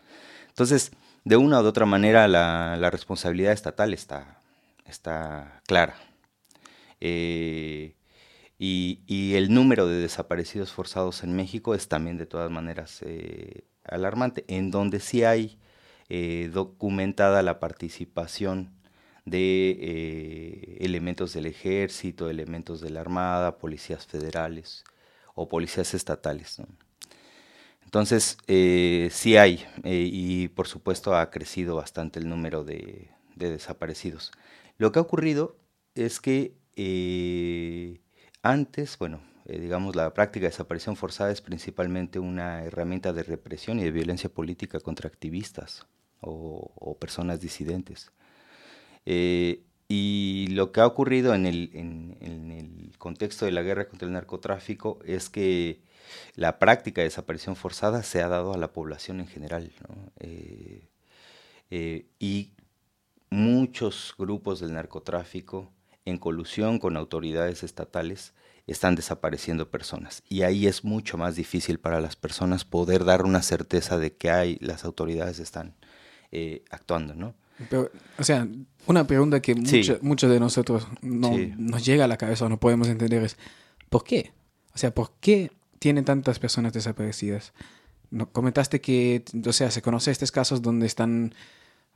Entonces, 0.49 0.91
de 1.23 1.37
una 1.37 1.61
u 1.61 1.65
otra 1.65 1.87
manera, 1.87 2.27
la, 2.27 2.77
la 2.77 2.91
responsabilidad 2.91 3.53
estatal 3.53 3.93
está, 3.95 4.39
está 4.85 5.61
clara. 5.65 5.95
Eh, 7.01 7.95
y, 8.57 9.35
el 9.35 9.53
número 9.53 9.87
de 9.87 9.99
desaparecidos 10.01 10.71
forzados 10.71 11.23
en 11.23 11.35
México 11.35 11.75
es 11.75 11.87
también 11.87 12.17
de 12.17 12.25
todas 12.25 12.51
maneras 12.51 13.01
eh, 13.05 13.63
alarmante, 13.85 14.43
en 14.47 14.71
donde 14.71 14.99
sí 14.99 15.23
hay 15.23 15.59
eh, 16.09 16.49
documentada 16.53 17.41
la 17.43 17.59
participación 17.59 18.73
de 19.25 20.77
elementos 20.81 21.33
del 21.33 21.45
ejército, 21.45 22.29
elementos 22.29 22.81
de 22.81 22.89
la 22.89 23.01
Armada, 23.01 23.57
policías 23.59 24.07
federales 24.07 24.83
o 25.35 25.47
policías 25.47 25.93
estatales. 25.93 26.61
Entonces, 27.89 28.37
sí 28.45 29.35
hay, 29.35 29.65
y 29.83 30.49
por 30.49 30.67
supuesto 30.67 31.15
ha 31.15 31.31
crecido 31.31 31.75
bastante 31.75 32.19
el 32.19 32.29
número 32.29 32.63
de, 32.63 33.09
de 33.35 33.49
desaparecidos. 33.49 34.31
Lo 34.77 34.91
que 34.91 34.99
ha 34.99 35.01
ocurrido 35.01 35.57
es 35.95 36.19
que 36.19 36.53
eh, 36.75 37.99
antes, 38.43 38.97
bueno, 38.97 39.21
eh, 39.45 39.59
digamos, 39.59 39.95
la 39.95 40.13
práctica 40.13 40.43
de 40.43 40.51
desaparición 40.51 40.95
forzada 40.95 41.31
es 41.31 41.41
principalmente 41.41 42.19
una 42.19 42.63
herramienta 42.63 43.11
de 43.11 43.23
represión 43.23 43.79
y 43.79 43.83
de 43.83 43.91
violencia 43.91 44.29
política 44.29 44.79
contra 44.79 45.07
activistas 45.07 45.87
o, 46.21 46.95
personas 46.99 47.41
disidentes. 47.41 48.11
Eh, 49.05 49.63
y 49.87 50.47
lo 50.51 50.71
que 50.71 50.81
ha 50.81 50.85
ocurrido 50.85 51.33
en, 51.33 51.45
el 51.47 52.91
contexto 52.97 53.45
de 53.45 53.51
la 53.51 53.63
guerra 53.63 53.87
contra 53.87 54.07
el 54.07 54.13
narcotráfico 54.13 54.99
es 55.05 55.29
que 55.29 55.81
la 56.35 56.59
práctica 56.59 57.01
de 57.01 57.07
desaparición 57.07 57.55
forzada 57.55 58.03
se 58.03 58.21
ha 58.21 58.27
dado 58.27 58.53
a 58.53 58.57
la 58.57 58.71
población 58.71 59.19
en 59.19 59.27
general. 59.27 59.71
Eh, 60.19 60.87
eh, 61.69 62.05
y 62.19 62.53
muchos 63.29 64.15
grupos 64.17 64.59
del 64.59 64.73
narcotráfico, 64.73 65.71
en 66.05 66.17
colusión 66.17 66.79
con 66.79 66.97
autoridades 66.97 67.63
estatales, 67.63 68.33
están 68.67 68.95
desapareciendo 68.95 69.69
personas. 69.69 70.23
Y 70.29 70.43
ahí 70.43 70.67
es 70.67 70.83
mucho 70.83 71.17
más 71.17 71.35
difícil 71.35 71.79
para 71.79 71.99
las 72.01 72.15
personas 72.15 72.65
poder 72.65 73.03
dar 73.03 73.25
una 73.25 73.41
certeza 73.41 73.97
de 73.97 74.15
que 74.15 74.29
hay, 74.29 74.57
las 74.61 74.85
autoridades 74.85 75.39
están 75.39 75.75
eh, 76.31 76.63
actuando, 76.69 77.15
¿no? 77.15 77.35
o 78.17 78.23
sea, 78.23 78.47
una 78.85 79.05
pregunta 79.05 79.41
que 79.41 79.53
muchos 80.01 80.29
de 80.31 80.39
nosotros 80.39 80.87
no 81.01 81.33
nos 81.57 81.85
llega 81.85 82.05
a 82.05 82.07
la 82.07 82.15
cabeza 82.15 82.45
o 82.45 82.49
no 82.49 82.57
podemos 82.57 82.87
entender 82.87 83.21
es, 83.23 83.37
¿por 83.89 84.05
qué? 84.05 84.31
O 84.73 84.77
sea, 84.77 84.95
¿por 84.95 85.11
qué 85.19 85.51
tienen 85.79 86.05
tantas 86.05 86.39
personas 86.39 86.73
desaparecidas? 86.73 87.53
No, 88.11 88.31
comentaste 88.31 88.81
que, 88.81 89.23
o 89.45 89.53
sea, 89.53 89.71
se 89.71 89.81
conoce 89.81 90.11
estos 90.11 90.31
casos 90.31 90.61
donde 90.61 90.85
están 90.87 91.33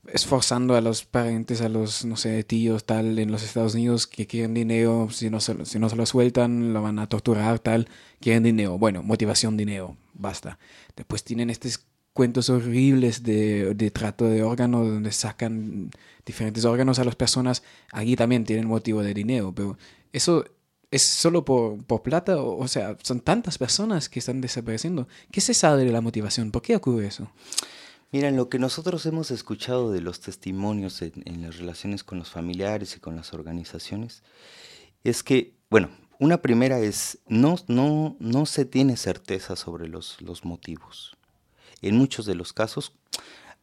esforzando 0.08 0.76
a 0.76 0.82
los 0.82 1.06
parientes, 1.06 1.62
a 1.62 1.70
los, 1.70 2.06
no 2.06 2.18
sé, 2.18 2.44
tíos, 2.44 2.86
tal, 2.86 3.18
en 3.20 3.32
los 3.32 3.44
Estados 3.44 3.74
Unidos 3.74 4.06
que 4.06 4.28
quieren 4.28 4.54
dinero, 4.54 5.08
si 5.12 5.30
no, 5.30 5.40
se, 5.40 5.66
si 5.66 5.80
no 5.80 5.90
se 5.90 5.96
lo 5.96 6.06
sueltan, 6.06 6.74
lo 6.74 6.82
van 6.82 7.00
a 7.00 7.08
torturar, 7.08 7.60
tal, 7.60 7.88
quieren 8.20 8.44
dinero. 8.44 8.78
Bueno, 8.78 9.02
motivación, 9.02 9.56
dinero, 9.58 9.98
basta. 10.14 10.60
Después 10.96 11.24
tienen 11.24 11.50
estos 11.50 11.86
cuentos 12.14 12.50
horribles 12.50 13.24
de, 13.24 13.74
de 13.74 13.92
trato 13.92 14.26
de 14.26 14.44
órganos 14.44 14.88
donde 14.88 15.12
sacan 15.12 15.90
diferentes 16.26 16.66
órganos 16.66 17.00
a 17.00 17.06
las 17.06 17.16
personas. 17.16 17.64
Aquí 17.92 18.16
también 18.16 18.44
tienen 18.44 18.68
motivo 18.68 19.04
de 19.04 19.14
dinero, 19.14 19.54
pero 19.56 19.78
eso 20.12 20.46
es 20.94 21.02
solo 21.02 21.44
por, 21.44 21.84
por 21.86 22.04
plata, 22.04 22.38
o, 22.38 22.58
o 22.58 22.68
sea, 22.68 22.96
son 23.02 23.20
tantas 23.20 23.58
personas 23.58 24.10
que 24.10 24.20
están 24.20 24.42
desapareciendo. 24.42 25.08
¿Qué 25.32 25.42
se 25.42 25.56
sabe 25.56 25.86
de 25.86 25.92
la 25.92 26.02
motivación? 26.02 26.52
¿Por 26.52 26.62
qué 26.62 26.76
ocurre 26.76 27.08
eso? 27.08 27.32
Mira, 28.12 28.30
lo 28.30 28.48
que 28.48 28.60
nosotros 28.60 29.04
hemos 29.08 29.32
escuchado 29.32 29.92
de 29.92 30.00
los 30.00 30.20
testimonios 30.20 31.02
en, 31.02 31.42
las 31.42 31.58
relaciones 31.58 32.04
con 32.04 32.20
los 32.20 32.30
familiares 32.30 32.96
y 32.96 33.00
con 33.00 33.16
las 33.16 33.34
organizaciones 33.34 34.22
es 35.04 35.24
que, 35.24 35.56
bueno, 35.72 35.90
una 36.20 36.44
primera 36.44 36.80
es, 36.80 37.18
no, 37.28 37.56
no, 37.68 38.16
no 38.20 38.46
se 38.46 38.66
tiene 38.66 38.98
certeza 38.98 39.56
sobre 39.56 39.88
los, 39.88 40.22
los 40.22 40.46
motivos. 40.46 41.18
En 41.82 41.98
muchos 41.98 42.28
de 42.28 42.36
los 42.36 42.54
casos 42.54 42.94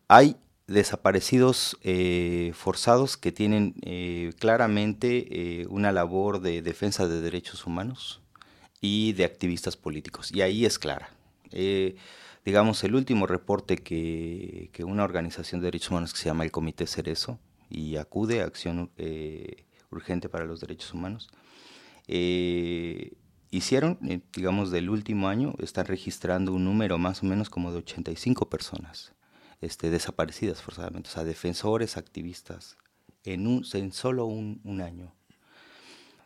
hay 0.09 0.37
desaparecidos 0.71 1.77
eh, 1.83 2.53
forzados 2.55 3.17
que 3.17 3.33
tienen 3.33 3.75
eh, 3.83 4.33
claramente 4.39 5.63
eh, 5.63 5.67
una 5.69 5.91
labor 5.91 6.41
de 6.41 6.63
defensa 6.63 7.09
de 7.09 7.21
derechos 7.21 7.67
humanos 7.67 8.21
y 8.81 9.13
de 9.15 9.25
activistas 9.25 9.77
políticos. 9.77 10.31
Y 10.33 10.43
ahí 10.43 10.65
es 10.65 10.79
clara 10.79 11.11
digamos, 12.45 12.85
el 12.85 12.95
último 12.95 13.27
reporte 13.27 13.77
que, 13.79 14.71
una 14.85 15.03
organización 15.03 15.61
de 15.61 15.67
derechos 15.67 15.91
humanos 15.91 16.13
que 16.13 16.21
se 16.21 16.27
llama 16.27 16.45
el 16.45 16.53
Comité 16.53 16.87
Cerezo 16.87 17.41
y 17.69 17.97
acude 17.97 18.41
a 18.41 18.45
Acción 18.45 18.93
Urgente 19.91 20.29
para 20.29 20.45
los 20.45 20.61
Derechos 20.61 20.95
Humanos, 20.95 21.29
hicieron, 23.51 23.99
digamos, 24.33 24.71
del 24.71 24.89
último 24.91 25.29
año, 25.29 25.55
están 25.59 25.87
registrando 25.87 26.55
un 26.55 26.65
número 26.65 26.99
más 26.99 27.25
o 27.25 27.27
menos 27.27 27.51
como 27.51 27.73
de 27.73 27.79
85 27.79 28.49
personas 28.49 29.13
este, 29.61 29.91
desaparecidas 29.91 30.63
forzadamente, 30.63 31.11
o 31.11 31.13
sea, 31.13 31.25
defensores, 31.25 31.97
activistas, 31.97 32.77
en, 33.25 33.47
un, 33.47 33.65
en 33.73 33.93
solo 33.93 34.27
un, 34.27 34.61
un 34.65 34.81
año. 34.81 35.15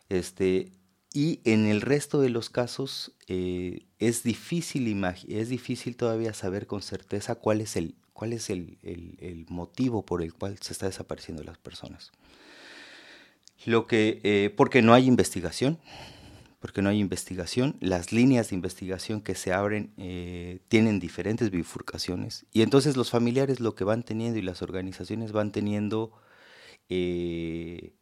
Este, 0.09 0.71
y 1.15 1.39
en 1.45 1.65
el 1.65 1.79
resto 1.79 2.19
de 2.19 2.27
los 2.27 2.49
casos 2.49 3.13
eh, 3.27 3.85
es, 3.99 4.23
difícil 4.23 5.01
es 5.29 5.47
difícil 5.47 5.95
todavía 5.95 6.33
saber 6.33 6.67
con 6.67 6.81
certeza 6.81 7.35
cuál 7.35 7.61
es, 7.61 7.77
el, 7.77 7.95
cuál 8.11 8.33
es 8.33 8.49
el, 8.49 8.77
el, 8.83 9.45
motivo 9.47 10.05
por 10.05 10.21
el 10.21 10.33
cual 10.33 10.57
se 10.59 10.73
está 10.73 10.87
desapareciendo 10.87 11.41
las 11.43 11.57
personas. 11.57 12.11
Lo 13.65 13.87
que, 13.87 14.19
eh, 14.23 14.53
porque 14.57 14.81
no 14.81 14.93
hay 14.93 15.07
investigación, 15.07 15.79
porque 16.65 16.81
no 16.81 16.89
hay 16.89 16.99
investigación, 16.99 17.77
las 17.79 18.11
líneas 18.11 18.49
de 18.49 18.55
investigación 18.55 19.21
que 19.21 19.35
se 19.35 19.53
abren 19.53 19.93
eh, 19.97 20.61
tienen 20.67 20.99
diferentes 20.99 21.51
bifurcaciones 21.51 22.47
y 22.51 22.63
entonces 22.63 22.97
los 22.97 23.11
familiares 23.11 23.59
lo 23.59 23.75
que 23.75 23.83
van 23.83 24.01
teniendo 24.01 24.39
y 24.39 24.41
las 24.41 24.63
organizaciones 24.63 25.31
van 25.31 25.51
teniendo 25.51 26.11
eh, 26.89 27.93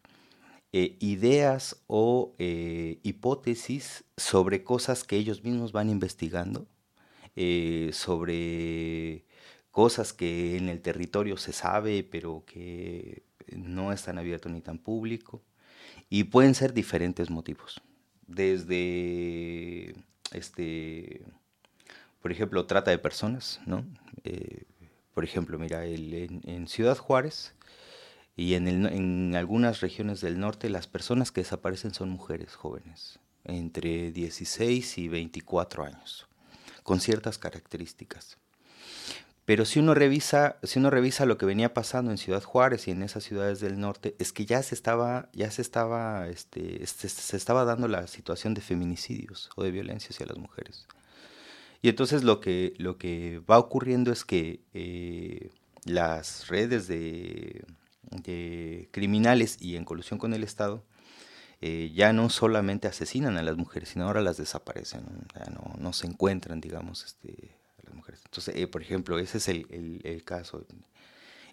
ideas 0.71 1.83
o 1.87 2.35
eh, 2.39 2.99
hipótesis 3.03 4.05
sobre 4.15 4.63
cosas 4.63 5.03
que 5.03 5.17
ellos 5.17 5.43
mismos 5.43 5.73
van 5.73 5.89
investigando, 5.89 6.65
eh, 7.35 7.89
sobre 7.91 9.25
cosas 9.71 10.13
que 10.13 10.55
en 10.55 10.69
el 10.69 10.81
territorio 10.81 11.35
se 11.35 11.51
sabe, 11.51 12.03
pero 12.05 12.45
que 12.45 13.23
no 13.51 13.91
están 13.91 14.17
abiertos 14.17 14.53
ni 14.53 14.61
tan 14.61 14.77
público. 14.77 15.43
Y 16.09 16.25
pueden 16.25 16.55
ser 16.55 16.73
diferentes 16.73 17.29
motivos. 17.29 17.81
Desde, 18.33 19.95
este, 20.31 21.25
por 22.21 22.31
ejemplo, 22.31 22.65
trata 22.65 22.91
de 22.91 22.97
personas, 22.97 23.61
¿no? 23.65 23.85
por 25.13 25.23
ejemplo, 25.23 25.59
mira, 25.59 25.85
en 25.85 26.67
Ciudad 26.67 26.97
Juárez, 26.97 27.53
y 28.35 28.55
en, 28.55 28.67
en 28.67 29.35
algunas 29.35 29.81
regiones 29.81 30.21
del 30.21 30.39
norte 30.39 30.69
las 30.69 30.87
personas 30.87 31.31
que 31.31 31.41
desaparecen 31.41 31.93
son 31.93 32.09
mujeres 32.09 32.55
jóvenes, 32.55 33.19
entre 33.43 34.11
16 34.11 34.97
y 34.97 35.07
24 35.07 35.85
años, 35.85 36.27
con 36.83 36.99
ciertas 36.99 37.37
características. 37.37 38.37
Pero 39.45 39.65
si 39.65 39.79
uno 39.79 39.93
revisa, 39.93 40.57
si 40.63 40.79
uno 40.79 40.89
revisa 40.89 41.25
lo 41.25 41.37
que 41.37 41.45
venía 41.45 41.73
pasando 41.73 42.11
en 42.11 42.17
Ciudad 42.17 42.41
Juárez 42.43 42.87
y 42.87 42.91
en 42.91 43.03
esas 43.03 43.25
ciudades 43.25 43.59
del 43.59 43.79
norte, 43.79 44.15
es 44.17 44.31
que 44.31 44.45
ya 44.45 44.63
se 44.63 44.73
estaba, 44.73 45.29
ya 45.33 45.51
se 45.51 45.61
estaba, 45.61 46.29
este, 46.29 46.81
estaba 46.81 47.65
dando 47.65 47.89
la 47.89 48.07
situación 48.07 48.53
de 48.53 48.61
feminicidios 48.61 49.49
o 49.55 49.63
de 49.63 49.71
violencia 49.71 50.09
hacia 50.11 50.27
las 50.27 50.37
mujeres. 50.37 50.87
Y 51.81 51.89
entonces 51.89 52.23
lo 52.23 52.39
que, 52.39 52.73
lo 52.77 52.97
que 52.97 53.41
va 53.49 53.59
ocurriendo 53.59 54.13
es 54.13 54.23
que 54.23 54.61
eh, 54.73 55.49
las 55.83 56.47
redes 56.47 56.87
de, 56.87 57.65
criminales 58.91 59.57
y 59.59 59.75
en 59.75 59.83
colusión 59.83 60.19
con 60.19 60.33
el 60.33 60.45
Estado, 60.45 60.85
eh, 61.59 61.91
ya 61.93 62.13
no 62.13 62.29
solamente 62.29 62.87
asesinan 62.87 63.37
a 63.37 63.43
las 63.43 63.57
mujeres, 63.57 63.89
sino 63.89 64.05
ahora 64.05 64.21
las 64.21 64.37
desaparecen, 64.37 65.03
no, 65.51 65.75
no, 65.77 65.93
se 65.93 66.07
encuentran, 66.07 66.61
digamos, 66.61 67.03
este, 67.03 67.55
mujeres. 67.93 68.21
Entonces, 68.25 68.55
eh, 68.55 68.67
por 68.67 68.81
ejemplo, 68.81 69.19
ese 69.19 69.37
es 69.37 69.47
el, 69.47 70.01
el, 70.03 70.23
caso. 70.23 70.65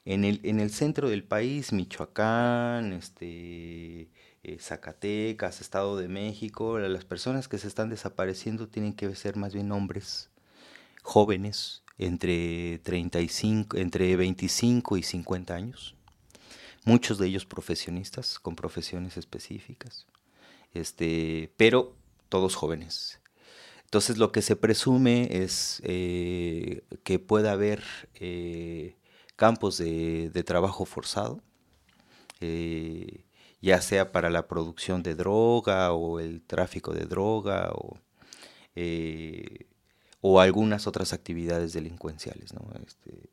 En 0.05 0.25
el, 0.25 0.41
en 0.45 0.61
el 0.61 0.71
centro 0.71 1.09
del 1.09 1.25
país, 1.25 1.73
Michoacán, 1.73 2.93
este, 2.93 4.11
eh, 4.43 4.59
Zacatecas, 4.59 5.61
Estado 5.61 5.97
de 5.97 6.09
México, 6.09 6.79
las 6.79 7.05
personas 7.05 7.49
que 7.49 7.59
se 7.59 7.69
están 7.69 7.91
desapareciendo 7.91 8.69
tienen 8.69 8.95
que 8.95 9.15
ser 9.15 9.37
más 9.37 9.55
bien 9.55 9.73
hombres 9.73 10.31
jóvenes, 11.03 11.83
entre, 11.99 12.79
35, 12.79 13.77
entre 13.77 14.17
25 14.17 14.97
y 14.97 15.03
50 15.03 15.55
años 15.55 15.97
muchos 16.85 17.19
de 17.19 17.27
ellos 17.27 17.47
profesionistas, 17.47 18.39
con 18.39 18.57
profesiones 18.57 19.17
específicas, 19.17 20.07
este, 20.73 21.53
pero 21.57 21.95
todos 22.29 22.55
jóvenes. 22.55 23.20
Entonces 23.91 24.19
lo 24.19 24.31
que 24.31 24.41
se 24.41 24.55
presume 24.55 25.43
es 25.43 25.83
eh, 25.85 26.85
que 27.03 27.19
pueda 27.19 27.51
haber 27.51 27.83
eh, 28.15 28.95
campos 29.35 29.79
de, 29.79 30.45
trabajo 30.47 30.85
forzado, 30.85 31.43
eh, 32.41 33.25
ya 33.61 33.81
sea 33.81 34.13
para 34.13 34.31
la 34.31 34.47
producción 34.47 35.03
de 35.03 35.17
droga 35.17 35.93
o 35.93 36.21
el 36.21 36.41
tráfico 36.41 36.93
de 36.93 37.07
droga 37.07 37.73
o, 37.75 37.99
o 40.21 40.41
algunas 40.41 40.87
otras 40.87 41.13
actividades 41.13 41.73
delincuenciales. 41.73 42.55
¿no? 42.55 42.71
Este, 42.87 43.29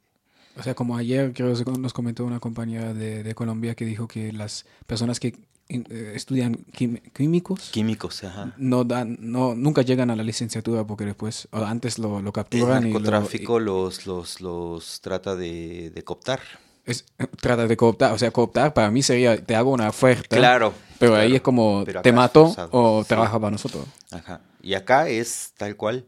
o 0.57 0.63
sea, 0.63 0.73
como 0.73 0.97
ayer 0.97 1.33
creo 1.33 1.53
que 1.53 1.71
nos 1.79 1.93
comentó 1.93 2.25
una 2.25 2.39
compañera 2.39 2.93
de, 2.93 3.35
Colombia 3.35 3.75
que 3.75 3.85
dijo 3.85 4.07
que 4.07 4.33
las 4.33 4.65
personas 4.87 5.19
que 5.19 5.27
eh, 5.27 5.35
estudian 5.69 6.55
químicos. 7.13 7.69
Químicos 7.71 8.23
ajá. 8.23 8.53
no 8.57 8.83
dan 8.83 9.17
no 9.19 9.55
nunca 9.55 9.81
llegan 9.81 10.09
a 10.09 10.15
la 10.15 10.23
licenciatura 10.23 10.85
porque 10.85 11.05
después 11.05 11.47
o 11.51 11.63
antes 11.63 11.99
lo, 11.99 12.21
lo 12.21 12.31
capturan 12.31 12.83
el 12.83 12.93
narcotráfico 12.93 13.59
los, 13.59 14.05
los 14.05 14.41
los 14.41 15.01
trata 15.01 15.35
de, 15.35 15.91
de 15.93 16.03
cooptar. 16.03 16.39
Es, 16.85 17.05
trata 17.41 17.67
de 17.67 17.75
cooptar 17.75 18.13
o 18.13 18.17
sea 18.17 18.31
cooptar 18.31 18.73
para 18.73 18.89
mí 18.91 19.03
sería 19.03 19.43
te 19.43 19.55
hago 19.55 19.71
una 19.71 19.89
oferta 19.89 20.37
claro 20.37 20.73
pero 20.99 21.15
ahí 21.15 21.35
es 21.35 21.41
como 21.41 21.83
te 21.83 22.11
mato 22.13 22.55
o 22.71 23.03
trabaja 23.05 23.39
para 23.39 23.51
nosotros 23.51 23.85
ajá. 24.11 24.41
Y 24.67 24.73
acá 24.73 25.07
es 25.07 25.53
tal 25.55 25.77
cual. 25.77 26.05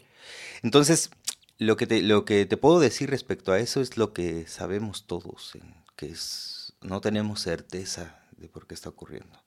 Entonces 0.63 1.11
lo 1.57 1.77
que, 1.77 1.87
te, 1.87 2.01
lo 2.01 2.25
que 2.25 2.45
te 2.45 2.57
puedo 2.57 2.79
decir 2.79 3.09
respecto 3.09 3.51
a 3.51 3.59
eso 3.59 3.81
es 3.81 3.97
lo 3.97 4.13
que 4.13 4.47
sabemos 4.47 5.05
todos, 5.05 5.57
que 5.95 6.07
es, 6.07 6.73
no 6.81 7.01
tenemos 7.01 7.41
certeza 7.41 8.19
de 8.37 8.49
por 8.49 8.67
qué 8.67 8.73
está 8.73 8.89
ocurriendo. 8.89 9.41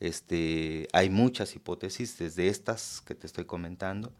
Este, 0.00 0.88
hay 0.92 1.10
muchas 1.10 1.54
hipótesis, 1.54 2.18
desde 2.18 2.48
estas 2.48 3.02
que 3.02 3.14
te 3.14 3.26
estoy 3.26 3.44
comentando. 3.44 4.12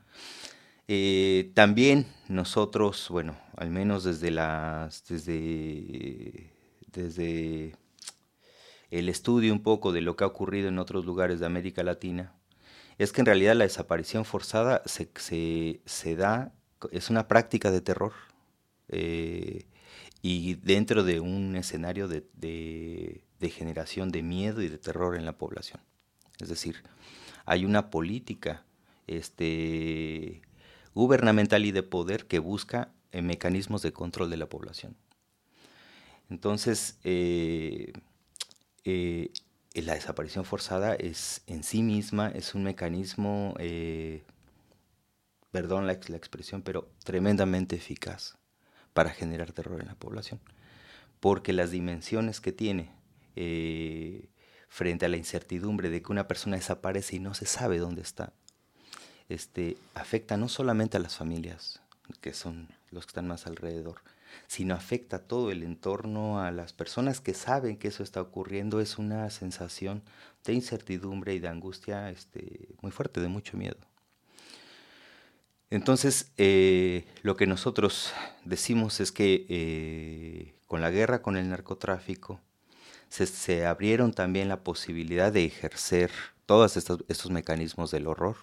Eh, 0.89 1.53
también 1.55 2.07
nosotros, 2.29 3.07
bueno, 3.11 3.39
al 3.57 3.71
menos 3.71 4.05
desde 4.05 4.31
las, 4.31 5.05
desde, 5.09 6.53
desde 6.93 7.77
el 8.91 9.09
estudio 9.09 9.53
un 9.53 9.63
poco 9.63 9.93
de 9.93 10.03
lo 10.03 10.17
que 10.17 10.25
ha 10.25 10.27
ocurrido 10.27 10.69
en 10.69 10.79
otros 10.79 11.05
lugares 11.05 11.41
de 11.41 11.47
América 11.47 11.83
Latina, 11.83 12.35
es 12.99 13.13
que 13.13 13.23
en 13.23 13.27
realidad 13.27 13.55
la 13.57 13.65
desaparición 13.65 14.25
forzada 14.25 14.83
se, 14.85 15.11
se, 15.87 16.17
da, 16.17 16.53
es 16.91 17.09
una 17.09 17.29
práctica 17.29 17.71
de 17.71 17.81
terror. 17.81 18.13
Eh, 18.89 19.67
y 20.23 20.55
dentro 20.57 21.03
de 21.05 21.21
un 21.21 21.57
escenario 21.57 22.09
de, 22.09 23.25
de 23.41 23.51
generación 23.51 24.11
de 24.11 24.23
miedo 24.23 24.63
y 24.63 24.69
de 24.69 24.79
terror 24.79 25.17
en 25.17 25.25
la 25.25 25.37
población. 25.39 25.81
Es 26.39 26.49
decir, 26.49 26.83
hay 27.47 27.65
una 27.65 27.91
política 27.91 28.65
este, 29.07 30.43
gubernamental 30.95 31.65
y 31.65 31.73
de 31.73 31.83
poder 31.83 32.27
que 32.27 32.39
busca 32.39 32.93
eh, 33.13 33.23
mecanismos 33.23 33.83
de 33.83 33.93
control 33.93 34.31
de 34.31 34.37
la 34.37 34.49
población. 34.49 34.97
Entonces, 36.29 36.99
eh, 37.03 37.93
eh, 38.85 39.33
la 39.75 39.95
desaparición 39.95 40.45
forzada 40.45 40.95
es 40.95 41.43
en 41.47 41.65
sí 41.65 41.83
misma 41.83 42.29
es 42.29 42.55
un 42.55 42.63
mecanismo, 42.63 43.55
perdón 45.51 45.87
la, 45.87 45.99
la 46.07 46.17
expresión, 46.17 46.63
pero 46.63 46.89
tremendamente 47.05 47.77
eficaz 47.77 48.37
para 48.93 49.11
generar 49.11 49.53
terror 49.53 49.81
en 49.81 49.87
la 49.89 49.95
población, 49.95 50.41
porque 51.21 51.53
las 51.53 51.71
dimensiones 51.71 52.41
que 52.41 52.53
tiene 52.53 52.91
eh, 53.37 54.29
frente 54.69 55.07
a 55.07 55.09
la 55.09 55.17
incertidumbre 55.17 55.91
de 55.91 56.03
que 56.03 56.13
una 56.13 56.29
persona 56.29 56.57
desaparece 56.57 57.17
y 57.17 57.21
no 57.21 57.35
se 57.35 57.47
sabe 57.47 57.79
dónde 57.79 58.03
está, 58.03 58.33
este, 59.29 59.77
afecta 59.95 60.37
no 60.37 60.49
solamente 60.49 60.97
a 60.97 61.01
las 61.01 61.17
familias, 61.17 61.81
que 62.21 62.33
son 62.33 62.69
los 62.91 63.07
que 63.07 63.11
están 63.11 63.29
más 63.29 63.47
alrededor, 63.47 64.03
sino 64.47 64.75
afecta 64.75 65.17
a 65.17 65.23
todo 65.23 65.51
el 65.51 65.63
entorno, 65.63 66.41
a 66.41 66.51
las 66.51 66.73
personas 66.73 67.21
que 67.21 67.35
saben 67.35 67.77
que 67.77 67.89
eso 67.89 68.03
está 68.03 68.21
ocurriendo, 68.21 68.81
es 68.81 68.99
una 68.99 69.29
sensación 69.31 70.03
de 70.45 70.55
incertidumbre 70.55 71.35
y 71.35 71.39
de 71.39 71.49
angustia 71.49 72.11
este, 72.11 72.69
muy 72.81 72.91
fuerte, 72.93 73.21
de 73.21 73.29
mucho 73.29 73.57
miedo. 73.57 73.79
Entonces, 75.71 76.33
eh, 76.37 77.07
lo 77.23 77.37
que 77.37 77.47
nosotros 77.47 78.13
decimos 78.45 79.01
es 79.01 79.13
que 79.13 79.47
eh, 79.49 80.55
con 80.67 80.81
la 80.81 80.91
guerra 80.91 81.23
con 81.23 81.37
el 81.37 81.49
narcotráfico, 81.49 82.41
se, 83.11 83.67
abrieron 83.67 84.13
también 84.13 84.49
la 84.49 84.63
posibilidad 84.63 85.33
de 85.33 85.45
ejercer 85.45 86.11
todos 86.47 86.77
estos, 86.77 87.31
mecanismos 87.31 87.91
del 87.91 88.07
horror 88.07 88.37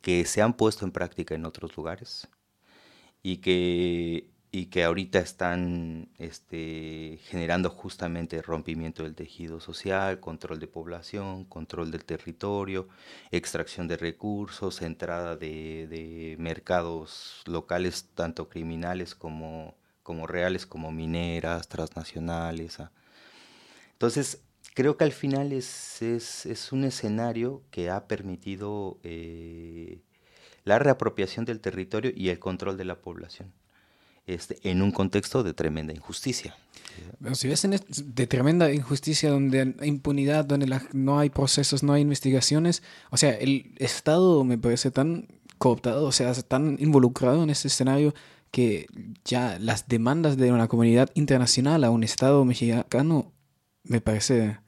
que 0.00 0.24
se 0.24 0.40
han 0.40 0.54
puesto 0.54 0.84
en 0.84 0.92
práctica 0.92 1.34
en 1.34 1.44
otros 1.44 1.76
lugares 1.76 2.28
y 3.22 3.38
que, 3.38 4.30
y 4.52 4.66
que 4.66 4.84
ahorita 4.84 5.18
están 5.18 6.08
este, 6.18 7.18
generando 7.24 7.70
justamente 7.70 8.40
rompimiento 8.40 9.02
del 9.02 9.16
tejido 9.16 9.60
social, 9.60 10.20
control 10.20 10.60
de 10.60 10.68
población, 10.68 11.44
control 11.44 11.90
del 11.90 12.04
territorio, 12.04 12.88
extracción 13.32 13.88
de 13.88 13.96
recursos, 13.96 14.80
entrada 14.82 15.36
de, 15.36 16.36
mercados 16.38 17.42
locales, 17.46 18.08
tanto 18.14 18.48
criminales 18.48 19.14
como, 19.16 19.74
como 20.04 20.26
reales, 20.28 20.66
como 20.66 20.92
mineras, 20.92 21.68
transnacionales. 21.68 22.78
Entonces, 23.98 24.42
creo 24.74 24.96
que 24.96 25.02
al 25.02 25.10
final 25.10 25.52
es, 25.52 26.02
es, 26.02 26.70
un 26.70 26.84
escenario 26.84 27.62
que 27.72 27.90
ha 27.90 28.06
permitido 28.06 29.00
eh, 29.02 29.98
la 30.62 30.78
reapropiación 30.78 31.44
del 31.44 31.58
territorio 31.58 32.12
y 32.14 32.28
el 32.28 32.38
control 32.38 32.76
de 32.76 32.84
la 32.84 33.00
población. 33.00 33.52
Este, 34.28 34.56
en 34.62 34.82
un 34.82 34.92
contexto 34.92 35.42
de 35.42 35.52
tremenda 35.52 35.92
injusticia. 35.92 36.54
si 37.32 37.48
ves 37.48 37.64
en 37.64 37.80
de 37.88 38.26
tremenda 38.28 38.72
injusticia, 38.72 39.30
donde 39.30 39.74
hay 39.80 39.88
impunidad, 39.88 40.44
donde 40.44 40.80
no 40.92 41.18
hay 41.18 41.30
procesos, 41.30 41.82
no 41.82 41.94
hay 41.94 42.02
investigaciones, 42.02 42.84
o 43.10 43.16
sea, 43.16 43.30
el 43.30 43.74
Estado 43.78 44.44
me 44.44 44.58
parece 44.58 44.92
tan 44.92 45.26
cooptado, 45.58 46.04
o 46.04 46.12
sea, 46.12 46.32
tan 46.34 46.76
involucrado 46.78 47.42
en 47.42 47.50
ese 47.50 47.66
escenario 47.66 48.14
que 48.52 48.86
ya 49.24 49.58
las 49.58 49.88
demandas 49.88 50.36
de 50.36 50.52
una 50.52 50.68
comunidad 50.68 51.10
internacional 51.14 51.82
a 51.82 51.90
un 51.90 52.04
Estado 52.04 52.44
mexicano 52.44 53.32
me 53.84 54.00
parece 54.00 54.58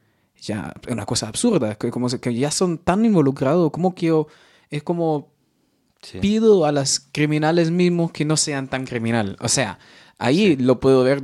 ya 0.40 0.72
una 0.88 1.06
cosa 1.06 1.28
absurda, 1.28 1.74
que, 1.74 1.90
como 1.90 2.08
que 2.08 2.34
ya 2.34 2.50
son 2.50 2.78
tan 2.78 3.04
involucrados, 3.04 3.70
como 3.70 3.94
quiero, 3.94 4.28
es 4.70 4.82
como 4.82 5.32
pido 6.20 6.64
a 6.64 6.72
los 6.72 7.00
criminales 7.12 7.70
mismos 7.70 8.10
que 8.10 8.24
no 8.24 8.36
sean 8.36 8.68
tan 8.68 8.86
criminal. 8.86 9.36
O 9.40 9.48
sea, 9.48 9.78
ahí 10.18 10.56
lo 10.56 10.80
puedo 10.80 11.04
ver 11.04 11.22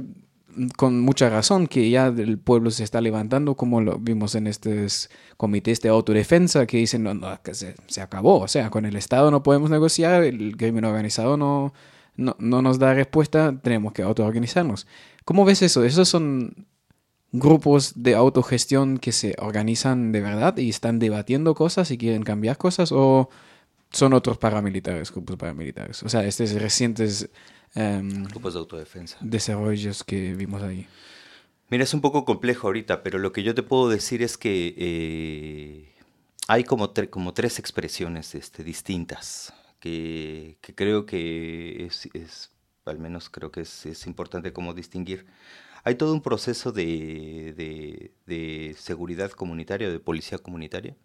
con 0.77 1.01
mucha 1.01 1.29
razón 1.29 1.67
que 1.67 1.91
ya 1.91 2.07
el 2.07 2.39
pueblo 2.39 2.71
se 2.71 2.85
está 2.85 3.01
levantando, 3.01 3.57
como 3.57 3.81
lo 3.81 3.99
vimos 3.99 4.35
en 4.35 4.47
estos 4.47 5.11
comités 5.37 5.81
de 5.81 5.91
autodefensa 5.91 6.67
que 6.67 6.79
dicen, 6.79 7.03
no, 7.03 7.15
no, 7.15 7.41
que 7.43 7.55
se, 7.55 7.75
se 7.87 8.01
acabó, 8.01 8.41
o 8.41 8.49
sea, 8.49 8.71
con 8.71 8.87
el 8.87 8.97
Estado 8.97 9.31
no 9.31 9.43
podemos 9.43 9.71
negociar, 9.71 10.25
el 10.25 10.57
crimen 10.57 10.85
organizado 10.85 11.37
no, 11.37 11.75
no, 12.17 12.37
no 12.39 12.63
nos 12.63 12.79
da 12.79 12.95
respuesta, 12.95 13.59
tenemos 13.63 13.93
que 13.93 14.03
autoorganizarnos. 14.03 14.87
¿Cómo 15.25 15.45
ves 15.45 15.63
eso? 15.63 15.85
Esos 15.85 16.09
son 16.09 16.67
grupos 17.39 17.93
de 18.03 18.15
autogestión 18.15 18.99
que 18.99 19.13
se 19.13 19.35
organizan 19.39 20.13
de 20.13 20.21
verdad 20.21 20.57
y 20.57 20.71
están 20.71 20.99
debatiendo 20.99 21.55
cosas 21.55 21.91
y 21.91 21.99
quieren 21.99 22.23
cambiar 22.23 22.57
cosas 22.59 22.93
o 22.93 23.29
son 23.91 24.13
otros 24.13 24.39
paramilitares, 24.39 25.13
grupos 25.13 25.37
paramilitares. 25.37 26.03
O 26.03 26.09
sea, 26.09 26.25
estos 26.25 26.53
recientes 26.53 27.29
em, 27.75 28.25
grupos 28.25 28.55
de 28.55 28.61
autodefensa. 28.61 29.17
Desarrollos 29.21 30.05
que 30.05 30.35
vimos 30.35 30.63
ahí. 30.63 30.87
Mira, 31.69 31.85
es 31.85 31.95
un 31.95 32.01
poco 32.01 32.25
complejo 32.25 32.69
ahorita, 32.69 33.03
pero 33.03 33.19
lo 33.19 33.33
que 33.33 33.43
yo 33.43 33.55
te 33.55 33.63
puedo 33.63 33.89
decir 33.89 34.23
es 34.23 34.39
que 34.39 34.75
eh, 34.77 35.95
hay 36.47 36.65
como, 36.65 36.93
como 37.11 37.35
tres 37.35 37.59
expresiones 37.59 38.35
este, 38.35 38.63
distintas 38.63 39.53
que, 39.81 40.59
creo 40.75 41.07
que 41.07 41.87
es, 41.87 42.09
es, 42.13 42.51
al 42.85 42.99
menos 42.99 43.29
creo 43.31 43.51
que 43.51 43.63
es, 43.63 43.87
es 43.87 44.07
importante 44.07 44.53
como 44.53 44.75
distinguir 44.75 45.27
hay 45.87 45.95
todo 45.95 46.13
un 46.13 46.21
proceso 46.21 46.73
de, 46.73 48.11
seguridad 48.77 49.31
comunitaria, 49.31 49.89
de 49.89 50.01
policía 50.01 50.37
comunitaria, 50.37 50.97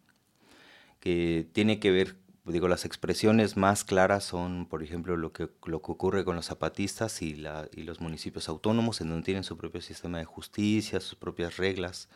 que 1.00 1.48
tiene 1.54 1.80
que 1.80 1.92
ver, 1.92 2.16
digo, 2.46 2.68
las 2.68 2.84
expresiones 2.84 3.58
más 3.58 3.84
claras 3.84 4.24
son, 4.24 4.66
por 4.66 4.82
ejemplo, 4.82 5.18
lo 5.18 5.34
que, 5.34 5.50
lo 5.68 5.84
que 5.84 5.92
ocurre 5.92 6.26
con 6.26 6.36
los 6.36 6.48
zapatistas 6.48 7.22
y, 7.22 7.36
los 7.36 8.02
municipios 8.02 8.50
autónomos, 8.50 9.02
en 9.02 9.10
donde 9.10 9.24
tienen 9.24 9.44
su 9.44 9.56
propio 9.56 9.82
sistema 9.82 10.18
de 10.18 10.26
justicia, 10.26 11.00
sus 11.00 11.14
propias 11.14 11.58
reglas 11.58 12.10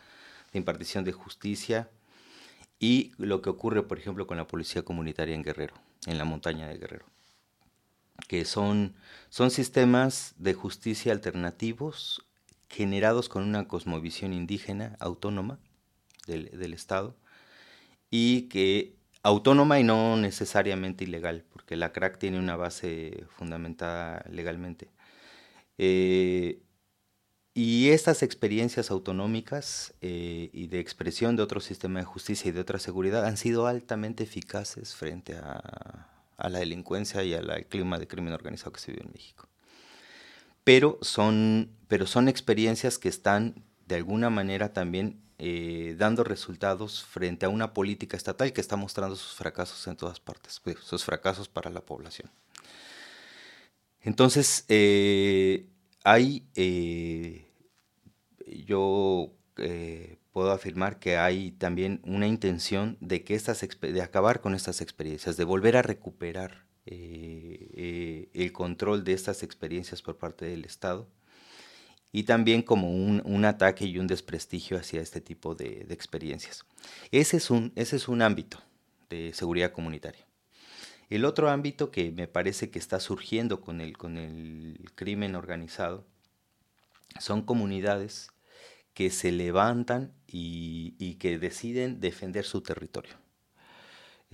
de 0.51 0.57
impartición 0.57 1.03
de 1.03 1.11
justicia, 1.11 1.91
y 2.79 3.11
lo 3.19 3.43
que 3.43 3.51
ocurre, 3.51 3.83
por 3.83 3.99
ejemplo, 3.99 4.25
con 4.25 4.37
la 4.37 4.47
policía 4.47 4.81
comunitaria 4.81 5.35
en 5.35 5.43
Guerrero, 5.43 5.75
en 6.07 6.17
la 6.17 6.25
montaña 6.25 6.67
de 6.67 6.79
Guerrero 6.79 7.05
que 8.29 8.45
son, 8.45 8.95
son 9.29 9.51
sistemas 9.51 10.33
de 10.37 10.53
justicia 10.53 11.11
alternativos 11.11 12.25
generados 12.69 13.29
con 13.29 13.43
una 13.43 13.67
cosmovisión 13.67 14.33
indígena 14.33 14.95
autónoma 14.99 15.59
del, 16.27 16.73
Estado 16.73 17.15
y 18.09 18.43
que 18.43 18.95
autónoma 19.23 19.79
y 19.79 19.83
no 19.83 20.17
necesariamente 20.17 21.03
ilegal, 21.03 21.45
porque 21.51 21.75
la 21.75 21.91
CRAC 21.91 22.17
tiene 22.17 22.39
una 22.39 22.55
base 22.55 23.25
fundamentada 23.29 24.25
legalmente. 24.29 24.89
Eh, 25.77 26.61
y 27.53 27.89
estas 27.89 28.21
experiencias 28.23 28.91
autonómicas 28.91 29.93
eh, 30.01 30.49
y 30.53 30.67
de 30.67 30.79
expresión 30.79 31.35
de 31.35 31.43
otro 31.43 31.61
sistema 31.61 31.99
de 31.99 32.05
justicia 32.05 32.49
y 32.49 32.51
de 32.51 32.59
otra 32.61 32.79
seguridad 32.79 33.25
han 33.25 33.37
sido 33.37 33.67
altamente 33.67 34.23
eficaces 34.23 34.95
frente 34.95 35.35
a, 35.37 36.09
a 36.37 36.49
la 36.49 36.59
delincuencia 36.59 37.23
y 37.23 37.33
al 37.33 37.65
clima 37.67 37.97
de 37.99 38.07
crimen 38.07 38.33
organizado 38.33 38.73
que 38.73 38.81
se 38.81 38.91
vive 38.91 39.05
en 39.05 39.11
México 39.13 39.47
pero 40.65 40.97
son, 41.01 41.69
pero 41.87 42.07
son 42.07 42.27
experiencias 42.27 42.97
que 42.97 43.07
están 43.07 43.63
de 43.85 43.95
alguna 43.95 44.29
manera 44.29 44.73
también 44.73 45.21
eh, 45.37 45.95
dando 45.97 46.23
resultados 46.23 47.03
frente 47.03 47.45
a 47.45 47.49
una 47.49 47.73
política 47.73 48.17
estatal 48.17 48.51
que 48.51 48.61
está 48.61 48.75
mostrando 48.75 49.15
sus 49.15 49.35
fracasos 49.35 49.85
en 49.87 49.95
todas 49.95 50.19
partes, 50.19 50.61
sus 50.81 51.05
fracasos 51.05 51.47
para 51.47 51.69
la 51.69 51.81
población. 51.81 52.31
Entonces, 54.01 54.65
eh, 54.67 55.67
hay, 56.03 56.47
eh, 56.55 57.47
yo 58.65 59.31
puedo 60.31 60.51
afirmar 60.51 60.99
que 60.99 61.17
hay 61.17 61.51
también 61.51 62.01
una 62.03 62.27
intención 62.27 62.97
de, 62.99 63.23
que 63.23 63.35
estas, 63.35 63.65
de 63.81 64.01
acabar 64.01 64.41
con 64.41 64.55
estas 64.55 64.81
experiencias, 64.81 65.37
de 65.37 65.43
volver 65.43 65.77
a 65.77 65.81
recuperar 65.83 66.64
eh, 66.85 67.69
eh, 67.73 68.29
el 68.33 68.51
control 68.51 69.03
de 69.03 69.13
estas 69.13 69.43
experiencias 69.43 70.01
por 70.01 70.17
parte 70.17 70.45
del 70.45 70.65
Estado 70.65 71.07
y 72.11 72.23
también 72.23 72.61
como 72.61 72.91
un, 72.91 73.45
ataque 73.45 73.85
y 73.85 73.97
un 73.97 74.07
desprestigio 74.07 74.77
hacia 74.77 75.01
este 75.01 75.19
tipo 75.19 75.53
de, 75.55 75.85
experiencias. 75.89 76.65
Ese 77.11 77.37
es, 77.37 77.49
un, 77.49 77.73
ese 77.75 77.97
es 77.97 78.07
un 78.07 78.21
ámbito 78.21 78.59
de 79.09 79.33
seguridad 79.33 79.73
comunitaria. 79.73 80.25
El 81.09 81.25
otro 81.25 81.49
ámbito 81.49 81.91
que 81.91 82.11
me 82.11 82.27
parece 82.27 82.69
que 82.69 82.79
está 82.79 82.99
surgiendo 82.99 83.61
con 83.61 83.81
el, 83.81 83.97
con 83.97 84.17
el 84.17 84.89
crimen 84.95 85.35
organizado 85.35 86.05
son 87.19 87.41
comunidades 87.41 88.29
que 88.93 89.09
se 89.09 89.31
levantan 89.31 90.13
y, 90.25 91.15
que 91.19 91.37
deciden 91.37 91.99
defender 91.99 92.45
su 92.45 92.61
territorio. 92.61 93.15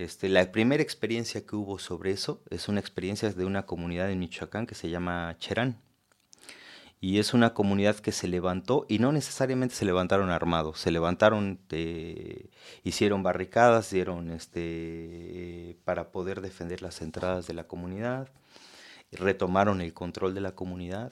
Este, 0.02 0.30
la 0.30 0.52
primera 0.52 0.82
experiencia 0.82 1.46
que 1.46 1.56
hubo 1.56 1.78
sobre 1.78 2.10
eso 2.10 2.42
es 2.50 2.68
una 2.68 2.80
experiencia 2.80 3.30
de 3.30 3.46
una 3.46 3.68
comunidad 3.68 4.10
en 4.10 4.18
Michoacán 4.18 4.66
que 4.66 4.74
se 4.74 4.90
llama 4.90 5.36
Cherán. 5.38 5.80
Y 7.00 7.20
es 7.20 7.36
una 7.36 7.54
comunidad 7.54 7.98
que 7.98 8.12
se 8.12 8.28
levantó 8.28 8.86
y 8.90 8.98
no 8.98 9.12
necesariamente 9.12 9.76
se 9.76 9.86
levantaron 9.86 10.32
armados, 10.32 10.80
se 10.80 10.92
levantaron, 10.92 11.60
hicieron 12.84 13.24
barricadas, 13.24 13.92
dieron 13.92 14.32
este, 14.32 15.78
para 15.84 16.12
poder 16.12 16.42
defender 16.42 16.82
las 16.82 17.02
entradas 17.02 17.46
de 17.48 17.54
la 17.54 17.66
comunidad, 17.66 18.30
retomaron 19.12 19.82
el 19.82 19.94
control 19.94 20.34
de 20.34 20.42
la 20.42 20.54
comunidad 20.54 21.12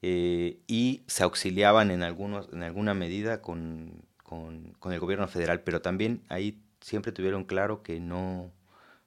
eh, 0.00 0.60
y 0.66 1.02
se 1.06 1.24
auxiliaban 1.24 1.90
en, 1.90 2.02
algunos, 2.02 2.48
en 2.52 2.62
alguna 2.62 2.94
medida 2.94 3.40
con, 3.42 4.04
el 4.90 5.00
gobierno 5.00 5.28
federal, 5.28 5.60
pero 5.60 5.82
también 5.82 6.22
ahí 6.28 6.61
siempre 6.82 7.12
tuvieron 7.12 7.44
claro 7.44 7.82
que 7.82 8.00
no, 8.00 8.52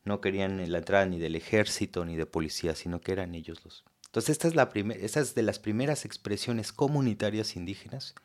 no 0.04 0.22
querían 0.22 0.72
la 0.72 0.80
entrada 0.80 1.06
ni 1.06 1.20
del 1.20 1.36
ejército 1.36 2.04
ni 2.06 2.16
de 2.16 2.26
policía, 2.26 2.74
sino 2.74 3.02
que 3.02 3.12
eran 3.12 3.36
ellos 3.36 3.64
los. 3.64 3.84
Entonces 4.08 4.32
esta 4.32 4.48
es, 4.48 4.56
la 4.56 4.72
esta 4.74 5.20
es 5.20 5.36
de 5.36 5.44
las 5.44 5.60
primeras 5.60 6.06
expresiones 6.06 6.72
comunitarias 6.72 7.56
indígenas 7.56 8.16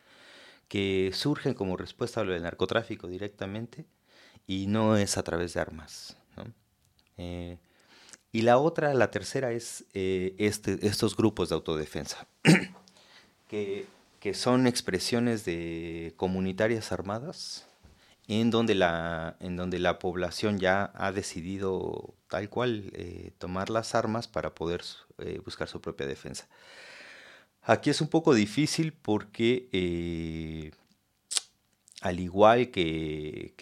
que 0.68 1.10
surgen 1.12 1.52
como 1.52 1.76
respuesta 1.76 2.20
a 2.20 2.24
lo 2.24 2.32
del 2.32 2.44
narcotráfico 2.44 3.08
directamente 3.08 3.86
y 4.46 4.68
no 4.68 4.96
es 4.96 5.18
a 5.18 5.24
través 5.24 5.54
de 5.54 5.60
armas. 5.60 6.16
Eh, 7.16 7.58
y 8.32 8.42
la 8.42 8.58
otra, 8.58 8.94
la 8.94 9.10
tercera, 9.10 9.52
es 9.52 9.84
eh, 9.92 10.34
este, 10.38 10.86
estos 10.86 11.16
grupos 11.16 11.48
de 11.48 11.56
autodefensa, 11.56 12.28
que, 13.48 13.86
son 14.32 14.66
expresiones 14.66 15.44
de 15.44 16.14
comunitarias 16.16 16.92
armadas, 16.92 17.66
en 18.38 18.50
donde 18.50 18.74
la, 18.74 19.36
en 19.40 19.56
donde 19.56 19.78
la 19.78 19.98
población 19.98 20.58
ya 20.58 20.92
ha 20.94 21.10
decidido 21.10 22.14
tal 22.28 22.48
cual 22.48 22.90
eh, 22.94 23.32
tomar 23.38 23.70
las 23.70 23.94
armas 23.94 24.28
para 24.28 24.54
poder 24.54 24.82
eh, 25.18 25.40
buscar 25.44 25.68
su 25.68 25.80
propia 25.80 26.06
defensa. 26.06 26.48
Aquí 27.62 27.90
es 27.90 28.00
un 28.00 28.08
poco 28.08 28.34
difícil 28.34 28.92
porque 28.92 30.72
al 32.00 32.18
igual 32.18 32.70
que, 32.70 33.54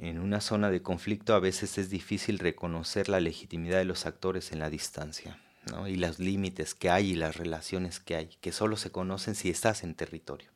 en 0.00 0.18
una 0.18 0.40
zona 0.40 0.70
de 0.70 0.82
conflicto, 0.82 1.34
a 1.34 1.40
veces 1.40 1.78
es 1.78 1.90
difícil 1.90 2.38
reconocer 2.38 3.08
la 3.08 3.20
legitimidad 3.20 3.78
de 3.78 3.84
los 3.84 4.06
actores 4.06 4.50
en 4.52 4.58
la 4.58 4.70
distancia, 4.70 5.38
y 5.86 5.96
los 5.96 6.18
límites 6.18 6.74
que 6.74 6.90
hay 6.90 7.12
y 7.12 7.14
las 7.14 7.36
relaciones 7.36 8.00
que 8.00 8.16
hay, 8.16 8.26
que 8.40 8.52
solo 8.52 8.76
se 8.76 8.90
conocen 8.90 9.34
si 9.34 9.48
estás 9.48 9.84
en 9.84 9.94
territorio. 9.94 10.50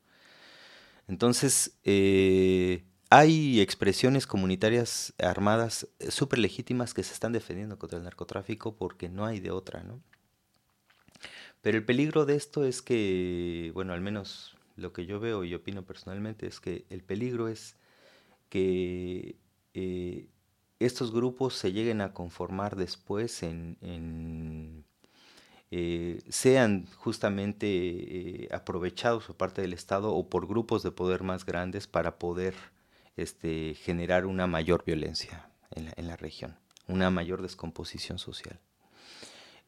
Entonces, 1.07 1.79
eh, 1.85 2.85
hay 3.11 3.61
expresiones 3.61 4.27
comunitarias 4.27 5.15
armadas 5.19 5.89
eh, 5.99 6.11
súper 6.11 6.39
legítimas 6.39 6.93
que 6.93 7.03
se 7.03 7.15
están 7.15 7.33
defendiendo 7.33 7.79
contra 7.79 7.99
el 7.99 8.05
narcotráfico 8.05 8.77
porque 8.77 9.09
no 9.09 9.25
hay 9.25 9.41
de 9.41 9.51
otra, 9.51 9.83
¿no? 9.83 10.01
Pero 11.63 11.79
el 11.79 11.85
peligro 11.85 12.27
de 12.27 12.37
esto 12.37 12.65
es 12.65 12.83
que, 12.83 13.73
bueno, 13.75 13.93
al 13.93 14.01
menos 14.01 14.57
lo 14.77 14.93
que 14.93 15.07
yo 15.07 15.19
veo 15.21 15.43
y 15.45 15.55
opino 15.55 15.85
personalmente 15.85 16.47
es 16.47 16.61
que 16.61 16.85
el 16.91 17.03
peligro 17.03 17.49
es 17.49 17.77
que 18.49 19.37
eh, 19.75 20.29
estos 20.79 21.13
grupos 21.13 21.55
se 21.55 21.73
lleguen 21.73 22.01
a 22.01 22.13
conformar 22.13 22.77
después 22.77 23.43
en, 23.43 24.85
eh, 25.71 26.21
sean 26.29 26.87
justamente 26.97 28.49
aprovechados 28.53 29.25
por 29.25 29.37
parte 29.37 29.63
del 29.63 29.73
Estado 29.73 30.15
o 30.15 30.29
por 30.29 30.47
grupos 30.47 30.83
de 30.83 30.93
poder 30.93 31.25
más 31.25 31.45
grandes 31.45 31.89
para 31.89 32.19
poder 32.19 32.55
este, 33.19 33.75
generar 33.75 34.27
una 34.27 34.47
mayor 34.47 34.85
violencia 34.85 35.51
en 35.71 36.07
la 36.07 36.17
región, 36.17 36.59
una 36.87 37.11
mayor 37.11 37.43
descomposición 37.43 38.19
social. 38.19 38.59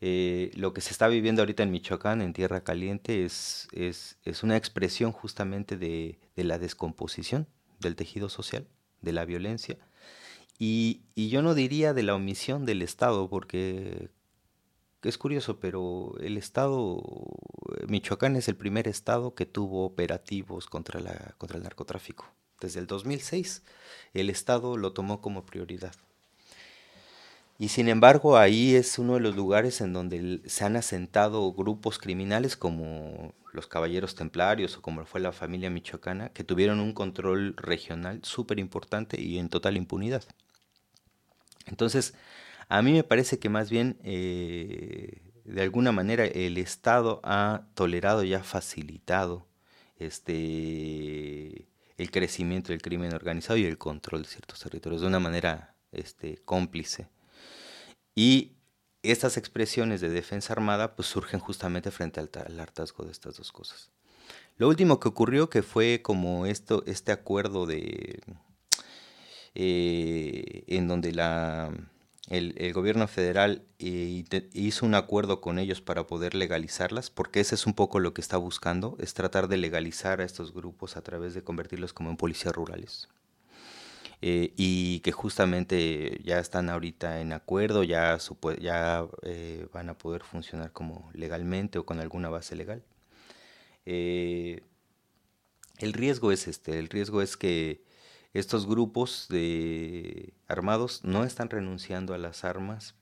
Eh, 0.02 0.50
lo 0.54 0.72
que 0.72 0.80
se 0.80 0.92
está 0.92 1.08
viviendo 1.08 1.42
ahorita 1.42 1.62
en 1.62 1.70
Michoacán, 1.70 2.22
en 2.22 2.32
Tierra 2.32 2.64
Caliente, 2.64 3.24
es, 3.24 3.68
es, 3.72 4.42
una 4.42 4.56
expresión 4.56 5.12
justamente 5.12 5.76
de, 5.76 6.18
la 6.36 6.58
descomposición 6.58 7.46
del 7.80 7.96
tejido 7.96 8.30
social, 8.30 8.66
de 9.02 9.12
la 9.12 9.26
violencia. 9.26 9.78
Y, 10.58 11.02
yo 11.16 11.42
no 11.42 11.54
diría 11.54 11.92
de 11.92 12.02
la 12.02 12.14
omisión 12.14 12.64
del 12.64 12.82
Estado, 12.82 13.28
porque 13.28 14.10
es 15.02 15.18
curioso, 15.18 15.60
pero 15.60 16.14
el 16.20 16.38
Estado, 16.38 17.02
Michoacán 17.86 18.36
es 18.36 18.48
el 18.48 18.56
primer 18.56 18.88
Estado 18.88 19.34
que 19.34 19.46
tuvo 19.46 19.84
operativos 19.84 20.66
contra, 20.66 21.00
la, 21.00 21.34
contra 21.36 21.58
el 21.58 21.62
narcotráfico. 21.62 22.26
Desde 22.60 22.80
el 22.80 22.86
2006, 22.86 23.62
el 24.14 24.30
Estado 24.30 24.76
lo 24.76 24.92
tomó 24.92 25.20
como 25.20 25.44
prioridad. 25.46 25.94
Y 27.58 27.68
sin 27.68 27.88
embargo, 27.88 28.38
ahí 28.38 28.74
es 28.74 28.98
uno 28.98 29.14
de 29.14 29.20
los 29.20 29.36
lugares 29.36 29.80
en 29.82 29.92
donde 29.92 30.40
se 30.46 30.64
han 30.64 30.76
asentado 30.76 31.52
grupos 31.52 31.98
criminales 31.98 32.56
como 32.56 33.34
los 33.52 33.66
Caballeros 33.66 34.14
Templarios 34.14 34.76
o 34.76 34.82
como 34.82 35.04
fue 35.04 35.20
la 35.20 35.32
familia 35.32 35.68
michoacana, 35.68 36.30
que 36.30 36.44
tuvieron 36.44 36.80
un 36.80 36.94
control 36.94 37.54
regional 37.56 38.20
súper 38.22 38.58
importante 38.58 39.20
y 39.20 39.38
en 39.38 39.50
total 39.50 39.76
impunidad. 39.76 40.24
Entonces, 41.66 42.14
a 42.70 42.82
mí 42.82 42.92
me 42.92 43.04
parece 43.04 43.38
que 43.38 43.48
más 43.48 43.68
bien, 43.68 43.98
eh, 44.04 45.20
de 45.44 45.62
alguna 45.62 45.92
manera, 45.92 46.24
el 46.24 46.56
Estado 46.56 47.20
ha 47.24 47.66
tolerado 47.74 48.24
y 48.24 48.32
ha 48.32 48.42
facilitado 48.42 49.46
este, 49.98 51.66
el 52.00 52.10
crecimiento 52.10 52.72
del 52.72 52.80
crimen 52.80 53.12
organizado 53.14 53.58
y 53.58 53.66
el 53.66 53.76
control 53.76 54.22
de 54.22 54.28
ciertos 54.28 54.58
territorios 54.60 55.02
de 55.02 55.06
una 55.06 55.20
manera 55.20 55.74
este, 55.92 56.38
cómplice. 56.46 57.08
Y 58.14 58.52
estas 59.02 59.36
expresiones 59.36 60.00
de 60.00 60.08
defensa 60.08 60.54
armada 60.54 60.96
pues 60.96 61.08
surgen 61.08 61.40
justamente 61.40 61.90
frente 61.90 62.20
al, 62.20 62.58
hartazgo 62.58 63.04
de 63.04 63.12
estas 63.12 63.36
dos 63.36 63.52
cosas. 63.52 63.90
Lo 64.56 64.68
último 64.68 64.98
que 64.98 65.08
ocurrió 65.08 65.50
que 65.50 65.62
fue 65.62 66.00
como 66.02 66.46
esto, 66.46 66.82
este 66.86 67.12
acuerdo 67.12 67.66
de 67.66 68.22
eh, 69.54 70.64
en 70.68 70.88
donde 70.88 71.12
la, 71.12 71.70
el, 72.30 72.72
gobierno 72.72 73.08
federal 73.08 73.64
eh, 73.80 74.24
hizo 74.52 74.86
un 74.86 74.94
acuerdo 74.94 75.40
con 75.40 75.58
ellos 75.58 75.80
para 75.80 76.06
poder 76.06 76.34
legalizarlas, 76.34 77.10
porque 77.10 77.40
ese 77.40 77.56
es 77.56 77.66
un 77.66 77.74
poco 77.74 77.98
lo 77.98 78.14
que 78.14 78.20
está 78.20 78.36
buscando, 78.36 78.96
es 79.00 79.14
tratar 79.14 79.48
de 79.48 79.56
legalizar 79.56 80.20
a 80.20 80.24
estos 80.24 80.54
grupos 80.54 80.96
a 80.96 81.02
través 81.02 81.34
de 81.34 81.42
convertirlos 81.42 81.92
como 81.92 82.08
en 82.10 82.16
policías 82.16 82.54
rurales. 82.54 83.08
Eh, 84.22 84.52
y 84.56 85.00
que 85.00 85.12
justamente 85.12 86.20
ya 86.22 86.38
están 86.38 86.70
ahorita 86.70 87.20
en 87.20 87.32
acuerdo, 87.32 87.82
ya, 87.82 88.16
ya 88.60 89.06
eh, 89.22 89.66
van 89.72 89.88
a 89.88 89.98
poder 89.98 90.22
funcionar 90.22 90.72
como 90.72 91.10
legalmente 91.14 91.78
o 91.80 91.86
con 91.86 91.98
alguna 92.00 92.28
base 92.28 92.54
legal. 92.54 92.84
El 93.86 94.62
riesgo 95.94 96.30
es 96.30 96.46
este, 96.46 96.78
el 96.78 96.88
riesgo 96.88 97.22
es 97.22 97.36
que 97.36 97.82
estos 98.34 98.66
grupos 98.66 99.26
de 99.28 100.34
armados 100.46 101.02
no 101.04 101.24
están 101.24 101.50
renunciando 101.50 102.14
a 102.14 102.18
las 102.18 102.44
armas 102.44 102.94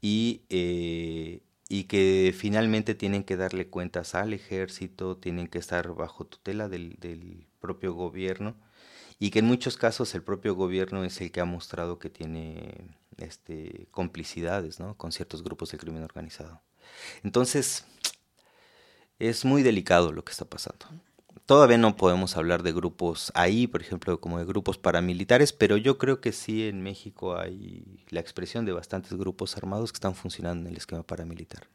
y, 0.00 0.42
y 0.48 1.84
que 1.84 2.34
finalmente 2.36 2.94
tienen 2.94 3.24
que 3.24 3.36
darle 3.36 3.68
cuentas 3.68 4.14
al 4.14 4.32
ejército, 4.32 5.16
tienen 5.16 5.48
que 5.48 5.58
estar 5.58 5.94
bajo 5.94 6.24
tutela 6.26 6.68
del, 6.68 6.96
del 7.00 7.46
propio 7.60 7.94
gobierno 7.94 8.56
y 9.18 9.30
que 9.30 9.38
en 9.40 9.46
muchos 9.46 9.76
casos 9.76 10.14
el 10.14 10.22
propio 10.22 10.54
gobierno 10.54 11.04
es 11.04 11.20
el 11.20 11.32
que 11.32 11.40
ha 11.40 11.44
mostrado 11.44 11.98
que 11.98 12.10
tiene 12.10 12.86
este, 13.18 13.88
complicidades 13.90 14.78
¿no? 14.78 14.96
con 14.96 15.12
ciertos 15.12 15.42
grupos 15.42 15.70
de 15.70 15.78
crimen 15.78 16.02
organizado. 16.02 16.60
Entonces, 17.22 17.84
es 19.18 19.44
muy 19.44 19.62
delicado 19.62 20.12
lo 20.12 20.24
que 20.24 20.32
está 20.32 20.44
pasando. 20.44 20.86
Todavía 21.46 21.78
no 21.78 21.96
podemos 21.96 22.36
hablar 22.36 22.64
de 22.64 22.72
grupos 22.72 23.30
ahí, 23.36 23.68
por 23.68 23.80
ejemplo, 23.80 24.20
como 24.20 24.38
de 24.38 24.44
grupos 24.44 24.78
paramilitares, 24.78 25.52
pero 25.52 25.76
yo 25.76 25.96
creo 25.96 26.20
que 26.20 26.32
sí 26.32 26.66
en 26.66 26.82
México 26.82 27.38
hay 27.38 27.84
la 28.10 28.18
expresión 28.18 28.64
de 28.66 28.72
bastantes 28.72 29.12
grupos 29.12 29.56
armados 29.56 29.92
que 29.92 29.96
están 29.96 30.16
funcionando 30.16 30.66
en 30.66 30.72
el 30.72 30.76
esquema 30.76 31.04
paramilitar. 31.04 31.68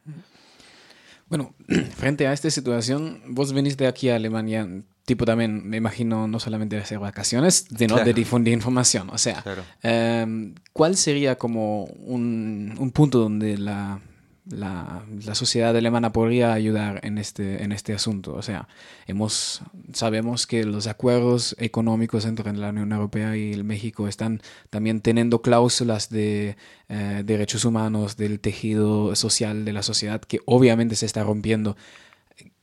Bueno, 1.30 1.54
frente 1.96 2.28
a 2.28 2.34
esta 2.34 2.52
situación, 2.52 3.22
vos 3.30 3.54
venís 3.54 3.78
de 3.78 3.88
aquí 3.88 4.10
a 4.10 4.18
Alemania, 4.18 4.68
tipo 5.06 5.24
también, 5.24 5.66
me 5.66 5.78
imagino, 5.78 6.28
no 6.28 6.42
solamente 6.42 6.76
de 6.76 6.82
hacer 6.82 7.00
vacaciones, 7.00 7.66
sino 7.74 7.96
de 8.04 8.14
difundir 8.14 8.54
información. 8.54 9.10
O 9.10 9.18
sea, 9.18 9.42
em, 9.82 10.54
¿cuál 10.74 10.98
sería 10.98 11.38
como 11.38 11.86
un, 11.86 12.92
punto 12.94 13.20
donde 13.20 13.58
la 13.58 14.02
la, 14.50 15.04
la, 15.24 15.36
sociedad 15.36 15.76
alemana 15.76 16.12
podría 16.12 16.54
ayudar 16.54 17.00
en 17.04 17.18
este, 17.18 17.64
en 17.64 17.72
este 17.72 17.94
asunto. 17.94 18.34
O 18.34 18.42
sea, 18.42 18.68
hemos, 19.08 19.62
sabemos 19.94 20.48
que 20.48 20.64
los 20.64 20.88
acuerdos 20.88 21.56
económicos 21.60 22.26
entre 22.26 22.52
la 22.54 22.70
Unión 22.70 22.92
Europea 22.92 23.38
y 23.38 23.54
el 23.54 23.64
México 23.64 24.08
están 24.08 24.42
también 24.70 25.02
teniendo 25.02 25.42
cláusulas 25.42 26.10
de 26.10 26.58
eh, 26.90 27.22
derechos 27.24 27.66
humanos, 27.66 28.18
del 28.18 28.40
tejido 28.40 29.16
social 29.16 29.64
de 29.64 29.74
la 29.74 29.84
sociedad, 29.84 30.22
que 30.22 30.40
obviamente 30.46 30.96
se 30.96 31.06
está 31.06 31.24
rompiendo. 31.24 31.78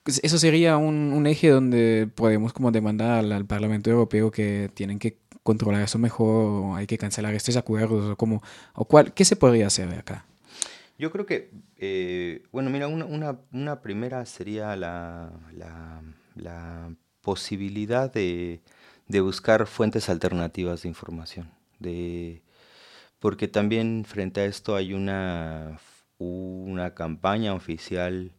Eso 0.05 0.39
sería 0.39 0.79
un, 0.79 1.27
eje 1.27 1.49
donde 1.51 2.09
podemos 2.13 2.53
como 2.53 2.73
demandar 2.73 3.19
al, 3.19 3.31
al, 3.33 3.45
Parlamento 3.47 3.91
Europeo 3.91 4.31
que 4.31 4.71
tienen 4.75 4.99
que 4.99 5.19
controlar 5.43 5.83
eso 5.83 5.99
mejor, 5.99 6.65
o 6.65 6.77
hay 6.77 6.87
que 6.87 6.99
cancelar 6.99 7.35
estos 7.35 7.57
acuerdos, 7.57 8.13
o, 8.13 8.17
como, 8.17 8.43
o 8.75 8.85
cuál, 8.87 9.13
¿qué 9.13 9.25
se 9.25 9.37
podría 9.37 9.67
hacer 9.67 9.89
acá? 9.91 10.25
Yo 10.99 11.13
creo 11.13 11.27
que, 11.27 11.53
eh, 11.77 12.43
bueno, 12.51 12.71
mira, 12.71 12.89
una, 12.89 13.39
una, 13.53 13.83
primera 13.83 14.27
sería 14.27 14.75
la, 14.77 15.33
la, 16.35 16.93
posibilidad 17.21 18.13
de, 18.13 18.63
de, 19.07 19.21
buscar 19.21 19.67
fuentes 19.67 20.09
alternativas 20.09 20.83
de 20.83 20.89
información. 20.89 21.53
De, 21.79 22.43
porque 23.21 23.47
también 23.49 24.05
frente 24.07 24.41
a 24.41 24.47
esto 24.47 24.75
hay 24.75 24.93
una, 24.93 25.79
una 26.19 26.95
campaña 26.95 27.55
oficial 27.55 28.33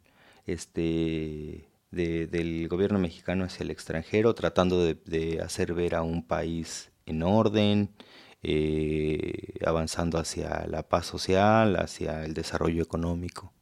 este, 0.46 1.70
de, 1.92 2.28
del 2.28 2.68
gobierno 2.68 3.00
mexicano 3.00 3.46
hacia 3.46 3.64
el 3.64 3.72
extranjero, 3.72 4.36
tratando 4.36 4.84
de 4.86 5.42
hacer 5.42 5.74
ver 5.74 5.96
a 5.96 6.02
un 6.02 6.28
país 6.28 6.92
en 7.06 7.24
orden, 7.24 7.90
eh, 8.42 9.60
avanzando 9.66 10.18
hacia 10.18 10.66
la 10.68 10.88
paz 10.88 11.08
social, 11.08 11.76
hacia 11.76 12.24
el 12.26 12.34
desarrollo 12.34 12.82
económico. 12.82 13.54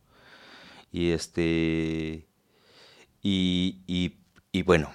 Y 0.91 1.11
este 1.11 2.27
y, 3.23 3.81
y, 4.51 4.61
bueno, 4.63 4.93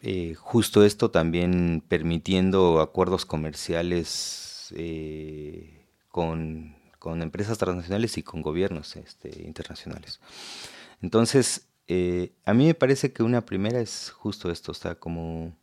eh, 0.00 0.34
justo 0.34 0.84
esto 0.84 1.10
también 1.10 1.82
permitiendo 1.88 2.80
acuerdos 2.80 3.24
comerciales 3.24 4.74
eh, 4.76 5.86
con, 6.08 6.76
con, 6.98 7.22
empresas 7.22 7.58
transnacionales 7.58 8.18
y 8.18 8.22
con 8.22 8.42
gobiernos 8.42 8.96
este, 8.96 9.42
internacionales. 9.46 10.20
Entonces, 11.00 11.68
a 12.44 12.54
mí 12.54 12.66
me 12.66 12.74
parece 12.74 13.12
que 13.12 13.22
una 13.22 13.44
primera 13.44 13.80
es 13.80 14.10
justo 14.10 14.50
esto, 14.50 14.72
está 14.72 14.94
como 14.94 15.56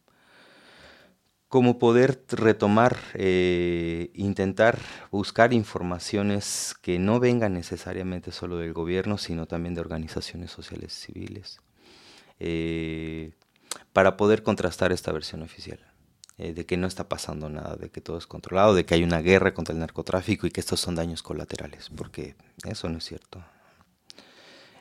como 1.49 1.79
poder 1.79 2.23
retomar, 2.29 2.99
eh, 3.15 4.12
intentar 4.13 4.79
buscar 5.12 5.51
informaciones 5.51 6.75
que 6.83 6.99
no 6.99 7.19
vengan 7.19 7.55
necesariamente 7.55 8.31
solo 8.31 8.57
del 8.57 8.71
gobierno, 8.71 9.17
sino 9.17 9.47
también 9.47 9.73
de 9.73 9.81
organizaciones 9.81 10.51
sociales 10.51 10.93
civiles, 10.93 11.59
eh, 12.39 13.31
para 13.93 14.15
poder 14.15 14.43
contrastar 14.43 14.91
esta 14.91 15.12
versión 15.12 15.41
oficial, 15.41 15.79
eh, 16.38 16.53
de 16.53 16.67
que 16.67 16.77
no 16.77 16.85
está 16.85 17.09
pasando 17.09 17.49
nada, 17.49 17.75
de 17.77 17.89
que 17.89 17.99
todo 17.99 18.19
es 18.19 18.27
controlado, 18.27 18.75
de 18.75 18.85
que 18.85 18.93
hay 18.93 19.03
una 19.03 19.21
guerra 19.21 19.55
contra 19.55 19.73
el 19.73 19.79
narcotráfico 19.79 20.45
y 20.45 20.51
que 20.51 20.59
estos 20.59 20.79
son 20.79 20.93
daños 20.93 21.23
colaterales, 21.23 21.89
porque 21.89 22.35
eso 22.63 22.89
no 22.89 22.99
es 22.99 23.05
cierto. 23.05 23.43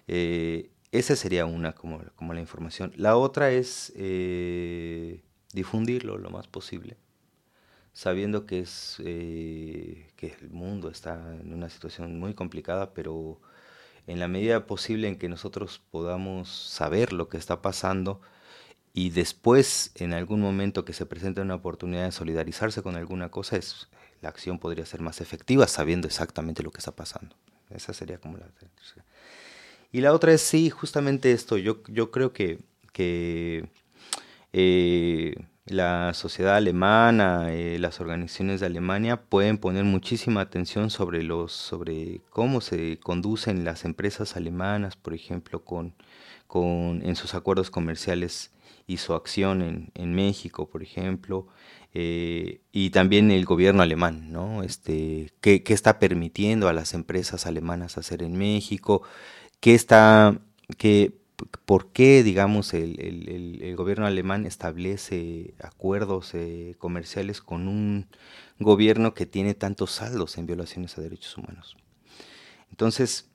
esa 0.07 1.17
sería 1.17 1.47
una 1.47 1.73
como, 1.73 2.03
como, 2.15 2.35
la 2.35 2.41
información. 2.41 2.93
La 2.97 3.17
otra 3.17 3.51
es 3.51 3.93
difundirlo 5.53 6.19
lo 6.19 6.31
más 6.31 6.47
posible, 6.47 6.97
sabiendo 7.93 8.47
que, 8.47 8.61
es, 8.61 8.97
eh, 9.05 10.11
que 10.17 10.37
el 10.41 10.51
mundo 10.51 10.91
está 10.91 11.15
en 11.41 11.53
una 11.53 11.69
situación 11.69 12.19
muy 12.19 12.35
complicada, 12.35 12.93
pero 12.95 13.41
en 14.07 14.21
la 14.21 14.29
medida 14.29 14.67
posible 14.67 15.09
en 15.09 15.17
que 15.17 15.29
nosotros 15.29 15.83
podamos 15.91 16.49
saber 16.49 17.13
lo 17.13 17.29
que 17.29 17.37
está 17.37 17.61
pasando 17.61 18.21
y 18.95 19.11
después 19.11 19.93
en 19.97 20.13
algún 20.13 20.41
momento 20.41 20.85
que 20.85 20.93
se 20.93 21.07
presente 21.07 21.41
una 21.41 21.57
oportunidad 21.57 22.05
de 22.05 22.13
solidarizarse 22.13 22.83
con 22.83 22.97
alguna 22.97 23.31
cosa, 23.31 23.57
es, 23.57 23.89
la 24.23 24.29
acción 24.31 24.59
podría 24.59 24.87
ser 24.87 25.03
más 25.03 25.21
efectiva 25.21 25.67
sabiendo 25.67 26.07
exactamente 26.07 26.63
lo 26.63 26.71
que 26.71 26.79
está 26.79 26.93
pasando. 26.93 27.37
Esa 27.71 27.93
sería 27.93 28.19
como 28.19 28.39
la. 28.39 28.47
Y 29.93 30.01
la 30.01 30.13
otra 30.13 30.33
es, 30.33 30.41
sí, 30.41 30.71
justamente 30.71 31.33
esto, 31.33 31.57
yo, 31.57 31.83
yo 31.89 32.11
creo 32.11 32.33
que, 32.33 32.59
que 32.93 33.69
eh, 34.61 35.37
la 35.67 36.15
sociedad 36.15 36.57
alemana, 36.57 37.53
eh, 37.53 37.79
las 37.79 38.01
organizaciones 38.01 38.59
de 38.59 38.67
Alemania 38.67 39.23
pueden 39.23 39.57
poner 39.57 39.85
muchísima 39.85 40.41
atención 40.41 40.91
sobre 40.91 41.23
los, 41.23 41.53
sobre 41.53 42.23
cómo 42.31 42.61
se 42.61 42.99
conducen 42.99 43.65
las 43.65 43.85
empresas 43.85 44.37
alemanas, 44.37 44.97
por 44.97 45.15
ejemplo, 45.15 45.65
con, 45.65 45.95
con 46.49 47.03
en 47.07 47.15
sus 47.15 47.35
acuerdos 47.35 47.71
comerciales 47.71 48.51
y 48.89 48.97
su 48.97 49.15
acción 49.15 49.63
en, 49.63 49.93
en 49.95 50.13
México, 50.13 50.69
por 50.69 50.83
ejemplo, 50.83 51.47
eh, 51.95 52.61
y 52.73 52.91
también 52.91 53.31
el 53.31 53.45
gobierno 53.45 53.83
alemán, 53.83 54.33
¿no? 54.33 54.65
Este, 54.65 55.33
qué, 55.41 55.63
qué 55.63 55.73
está 55.73 56.01
permitiendo 56.01 56.69
a 56.69 56.73
las 56.73 56.95
empresas 56.95 57.47
alemanas 57.47 57.97
hacer 57.97 58.25
en 58.25 58.37
México, 58.37 59.03
qué 59.61 59.75
está, 59.77 60.41
qué 60.79 61.18
por 61.65 61.93
qué, 61.93 62.23
digamos, 62.23 62.75
el, 62.75 63.75
gobierno 63.77 64.07
alemán 64.07 64.47
establece 64.47 65.55
acuerdos 65.63 66.35
eh, 66.35 66.75
comerciales 66.79 67.41
con 67.41 67.69
un 67.69 68.09
gobierno 68.59 69.15
que 69.15 69.27
tiene 69.27 69.55
tantos 69.55 69.93
saldos 69.93 70.37
en 70.39 70.47
violaciones 70.47 70.99
a 70.99 71.01
derechos 71.01 71.37
humanos. 71.37 71.77
Entonces, 72.71 73.29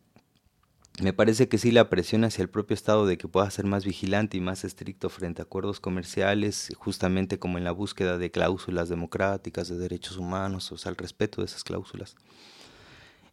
me 1.02 1.12
parece 1.12 1.48
que 1.48 1.58
sí 1.58 1.72
la 1.72 1.90
presión 1.90 2.24
hacia 2.24 2.44
el 2.44 2.50
propio 2.50 2.76
Estado 2.76 3.08
de 3.08 3.18
que 3.18 3.28
pueda 3.28 3.50
ser 3.50 3.66
más 3.66 3.84
vigilante 3.84 4.38
y 4.38 4.42
más 4.42 4.64
estricto 4.64 5.10
frente 5.10 5.42
a 5.42 5.46
acuerdos 5.46 5.80
comerciales, 5.80 6.72
justamente 6.78 7.40
como 7.40 7.58
en 7.58 7.64
la 7.64 7.72
búsqueda 7.72 8.18
de 8.18 8.30
cláusulas 8.30 8.90
democráticas, 8.90 9.70
de 9.70 9.78
derechos 9.78 10.18
humanos, 10.18 10.72
o 10.72 10.78
sea, 10.78 10.92
el 10.92 10.98
respeto 10.98 11.42
de 11.42 11.46
esas 11.46 11.64
cláusulas, 11.64 12.16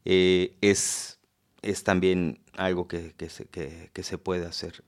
eh, 0.07 0.57
es 0.63 1.20
es 1.63 1.85
también 1.85 2.41
algo 2.57 2.89
que, 2.89 3.15
se, 3.29 3.47
que, 3.47 4.03
se, 4.03 4.19
puede 4.19 4.47
hacer. 4.47 4.85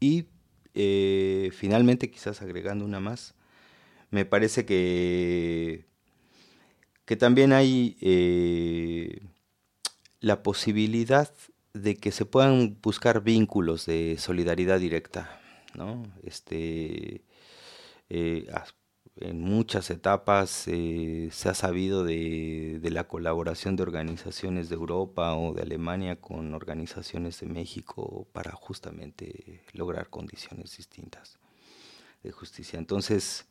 Y 0.00 0.26
eh, 0.74 1.50
finalmente, 1.52 2.10
quizás 2.10 2.42
agregando 2.42 2.84
una 2.84 3.00
más, 3.00 3.34
me 4.10 4.24
parece 4.24 4.64
que, 4.64 5.86
que 7.04 7.16
también 7.16 7.52
hay 7.52 7.96
eh, 8.00 9.20
la 10.20 10.42
posibilidad 10.42 11.32
de 11.72 11.96
que 11.96 12.12
se 12.12 12.24
puedan 12.24 12.78
buscar 12.82 13.22
vínculos 13.22 13.86
de 13.86 14.16
solidaridad 14.18 14.78
directa, 14.78 15.40
¿no? 15.74 16.02
Este, 16.22 17.22
eh, 18.10 18.46
en 19.16 19.40
muchas 19.40 19.90
etapas 19.90 20.66
eh, 20.68 21.28
se 21.32 21.48
ha 21.48 21.54
sabido 21.54 22.04
de, 22.04 22.80
la 22.82 23.04
colaboración 23.04 23.76
de 23.76 23.82
organizaciones 23.82 24.68
de 24.68 24.74
Europa 24.74 25.34
o 25.36 25.52
de 25.54 25.62
Alemania 25.62 26.16
con 26.16 26.54
organizaciones 26.54 27.40
de 27.40 27.46
México 27.46 28.26
para 28.32 28.52
justamente 28.52 29.62
lograr 29.74 30.08
condiciones 30.08 30.76
distintas 30.76 31.38
de 32.22 32.32
justicia. 32.32 32.78
Entonces, 32.78 33.46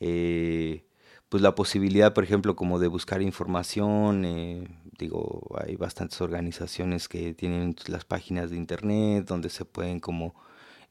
eh, 0.00 0.84
pues 1.28 1.42
la 1.42 1.54
posibilidad, 1.54 2.14
por 2.14 2.24
ejemplo, 2.24 2.54
como 2.54 2.78
de 2.78 2.88
buscar 2.88 3.20
información, 3.22 4.24
eh, 4.24 4.68
digo, 4.98 5.56
hay 5.64 5.76
bastantes 5.76 6.20
organizaciones 6.20 7.08
que 7.08 7.34
tienen 7.34 7.74
las 7.88 8.04
páginas 8.04 8.50
de 8.50 8.56
internet 8.56 9.26
donde 9.26 9.50
se 9.50 9.64
pueden 9.64 10.00
como 10.00 10.34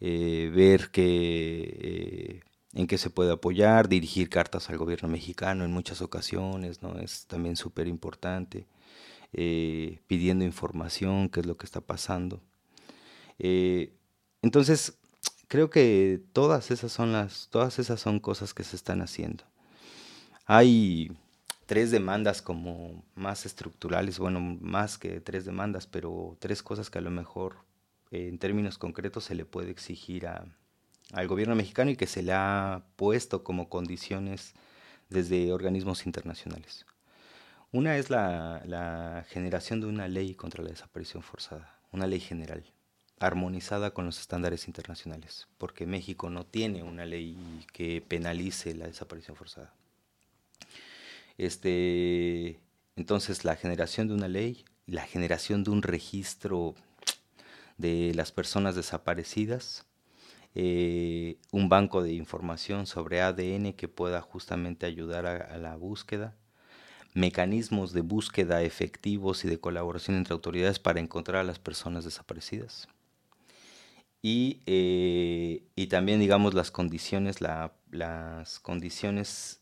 ver 0.02 0.92
que 0.92 2.42
en 2.74 2.88
qué 2.88 2.98
se 2.98 3.10
puede 3.10 3.32
apoyar, 3.32 3.88
dirigir 3.88 4.30
cartas 4.30 4.70
al 4.70 4.78
gobierno 4.78 5.08
mexicano 5.10 5.64
en 5.64 5.72
muchas 5.72 6.02
ocasiones, 6.02 6.82
¿no? 6.82 6.98
Es 7.00 7.28
también 7.28 7.56
súper 7.56 7.88
importante, 7.88 8.68
eh, 9.34 10.00
pidiendo 10.08 10.44
información, 10.44 11.30
qué 11.30 11.42
es 11.42 11.46
lo 11.46 11.58
que 11.58 11.66
está 11.66 11.82
pasando. 11.82 12.42
Eh, 13.40 13.94
entonces, 14.42 14.98
creo 15.48 15.70
que 15.70 16.22
todas 16.34 16.72
esas 16.72 16.92
son 16.92 17.12
las, 17.12 17.48
todas 17.52 17.80
esas 17.80 18.02
son 18.02 18.20
cosas 18.20 18.54
que 18.54 18.64
se 18.64 18.76
están 18.76 19.02
haciendo. 19.02 19.44
Hay 20.46 21.12
tres 21.68 21.92
demandas 21.92 22.42
como 22.42 23.04
más 23.16 23.46
estructurales, 23.46 24.20
bueno, 24.20 24.40
más 24.40 24.98
que 24.98 25.22
tres 25.22 25.46
demandas, 25.46 25.88
pero 25.88 26.38
tres 26.40 26.64
cosas 26.64 26.90
que 26.90 26.98
a 27.00 27.02
lo 27.02 27.12
mejor 27.12 27.58
en 28.12 28.38
términos 28.40 28.78
concretos 28.78 29.26
se 29.26 29.36
le 29.36 29.46
puede 29.46 29.72
exigir 29.72 30.28
a, 30.28 30.46
al 31.12 31.28
gobierno 31.28 31.56
mexicano 31.56 31.92
y 31.92 31.96
que 31.96 32.08
se 32.08 32.24
le 32.24 32.34
ha 32.34 32.84
puesto 32.96 33.44
como 33.44 33.70
condiciones 33.70 34.54
desde 35.10 35.54
organismos 35.54 36.06
internacionales. 36.06 36.86
Una 37.72 37.98
es 37.98 38.10
la, 38.10 39.26
generación 39.30 39.82
de 39.82 39.88
una 39.88 40.08
ley 40.08 40.36
contra 40.36 40.64
la 40.64 40.70
desaparición 40.70 41.24
forzada, 41.24 41.80
una 41.92 42.06
ley 42.06 42.20
general, 42.20 42.64
armonizada 43.20 43.92
con 43.96 44.06
los 44.06 44.20
estándares 44.20 44.68
internacionales, 44.68 45.48
porque 45.58 45.88
México 45.88 46.30
no 46.30 46.46
tiene 46.46 46.84
una 46.84 47.06
ley 47.06 47.36
que 47.74 48.04
penalice 48.08 48.76
la 48.76 48.86
desaparición 48.86 49.36
forzada. 49.36 49.74
Este, 51.40 52.60
entonces, 52.96 53.44
la 53.44 53.56
generación 53.56 54.08
de 54.08 54.14
una 54.14 54.28
ley, 54.28 54.66
la 54.86 55.08
generación 55.08 55.64
de 55.64 55.72
un 55.72 55.82
registro 55.82 56.76
de 57.80 58.12
las 58.14 58.32
personas 58.32 58.76
desaparecidas, 58.76 59.86
eh, 60.56 61.38
un 61.52 61.68
banco 61.68 62.04
de 62.04 62.14
información 62.14 62.86
sobre 62.86 63.22
ADN 63.22 63.74
que 63.74 63.88
pueda 63.88 64.22
justamente 64.22 64.86
ayudar 64.86 65.26
a, 65.26 65.58
la 65.58 65.76
búsqueda, 65.78 66.36
mecanismos 67.14 67.94
de 67.94 68.02
búsqueda 68.02 68.62
efectivos 68.62 69.46
y 69.46 69.50
de 69.50 69.60
colaboración 69.60 70.18
entre 70.18 70.34
autoridades 70.34 70.80
para 70.80 71.00
encontrar 71.00 71.42
a 71.42 71.44
las 71.44 71.60
personas 71.60 72.06
desaparecidas. 72.06 72.88
Y, 74.22 74.62
eh, 74.66 75.64
también, 75.90 76.20
digamos, 76.20 76.54
las 76.54 76.72
condiciones, 76.72 77.42
las 77.42 78.60
condiciones 78.60 79.62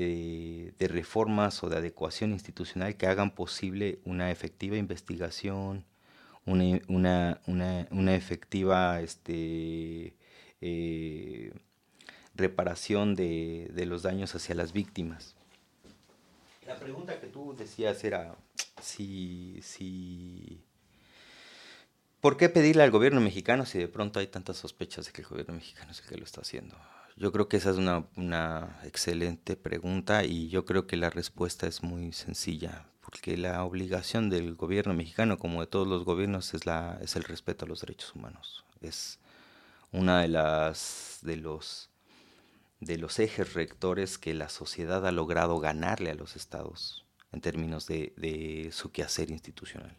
eh, 0.00 0.72
de 0.78 0.88
reformas 0.88 1.64
o 1.64 1.68
de 1.68 1.78
adecuación 1.78 2.30
institucional 2.30 2.96
que 2.96 3.06
hagan 3.08 3.34
posible 3.34 3.98
una 4.04 4.30
efectiva 4.30 4.76
investigación, 4.76 5.84
una, 6.48 7.40
una, 7.46 8.14
efectiva 8.14 9.00
este, 9.00 10.14
eh, 10.60 11.52
reparación 12.34 13.14
de, 13.14 13.84
los 13.86 14.02
daños 14.02 14.34
hacia 14.34 14.54
las 14.54 14.72
víctimas. 14.72 15.36
La 16.66 16.76
pregunta 16.76 17.20
que 17.20 17.26
tú 17.26 17.54
decías 17.56 18.02
era 18.04 18.36
si, 18.80 19.60
si 19.62 20.62
¿Por 22.20 22.36
qué 22.36 22.48
pedirle 22.48 22.82
al 22.82 22.90
gobierno 22.90 23.20
mexicano 23.20 23.64
si 23.64 23.78
de 23.78 23.88
pronto 23.88 24.18
hay 24.18 24.26
tantas 24.26 24.56
sospechas 24.56 25.06
de 25.06 25.12
que 25.12 25.22
el 25.22 25.28
gobierno 25.28 25.54
mexicano 25.54 25.92
es 25.92 26.00
el 26.00 26.08
que 26.08 26.16
lo 26.16 26.24
está 26.24 26.40
haciendo? 26.40 26.76
Yo 27.16 27.32
creo 27.32 27.48
que 27.48 27.56
esa 27.56 27.70
es 27.70 27.76
una, 27.76 28.06
una, 28.16 28.80
excelente 28.84 29.56
pregunta 29.56 30.24
y 30.24 30.48
yo 30.48 30.64
creo 30.64 30.86
que 30.86 30.96
la 30.96 31.10
respuesta 31.10 31.66
es 31.66 31.82
muy 31.82 32.12
sencilla 32.12 32.86
porque 33.08 33.38
la 33.38 33.64
obligación 33.64 34.28
del 34.28 34.54
gobierno 34.54 34.92
mexicano, 34.92 35.38
como 35.38 35.62
de 35.62 35.66
todos 35.66 35.88
los 35.88 36.04
gobiernos, 36.04 36.52
es, 36.52 36.66
la, 36.66 36.98
es 37.00 37.16
el 37.16 37.24
respeto 37.24 37.64
a 37.64 37.68
los 37.68 37.80
derechos 37.80 38.14
humanos. 38.14 38.66
Es 38.82 39.18
una 39.92 40.20
de 40.20 40.28
las 40.28 41.20
de 41.22 41.36
los 41.36 41.88
de 42.80 42.98
los 42.98 43.18
ejes 43.18 43.54
rectores 43.54 44.18
que 44.18 44.34
la 44.34 44.50
sociedad 44.50 45.06
ha 45.06 45.10
logrado 45.10 45.58
ganarle 45.58 46.10
a 46.10 46.14
los 46.14 46.36
estados 46.36 47.06
en 47.32 47.40
términos 47.40 47.86
de, 47.86 48.68
su 48.72 48.92
quehacer 48.92 49.30
institucional. 49.30 49.96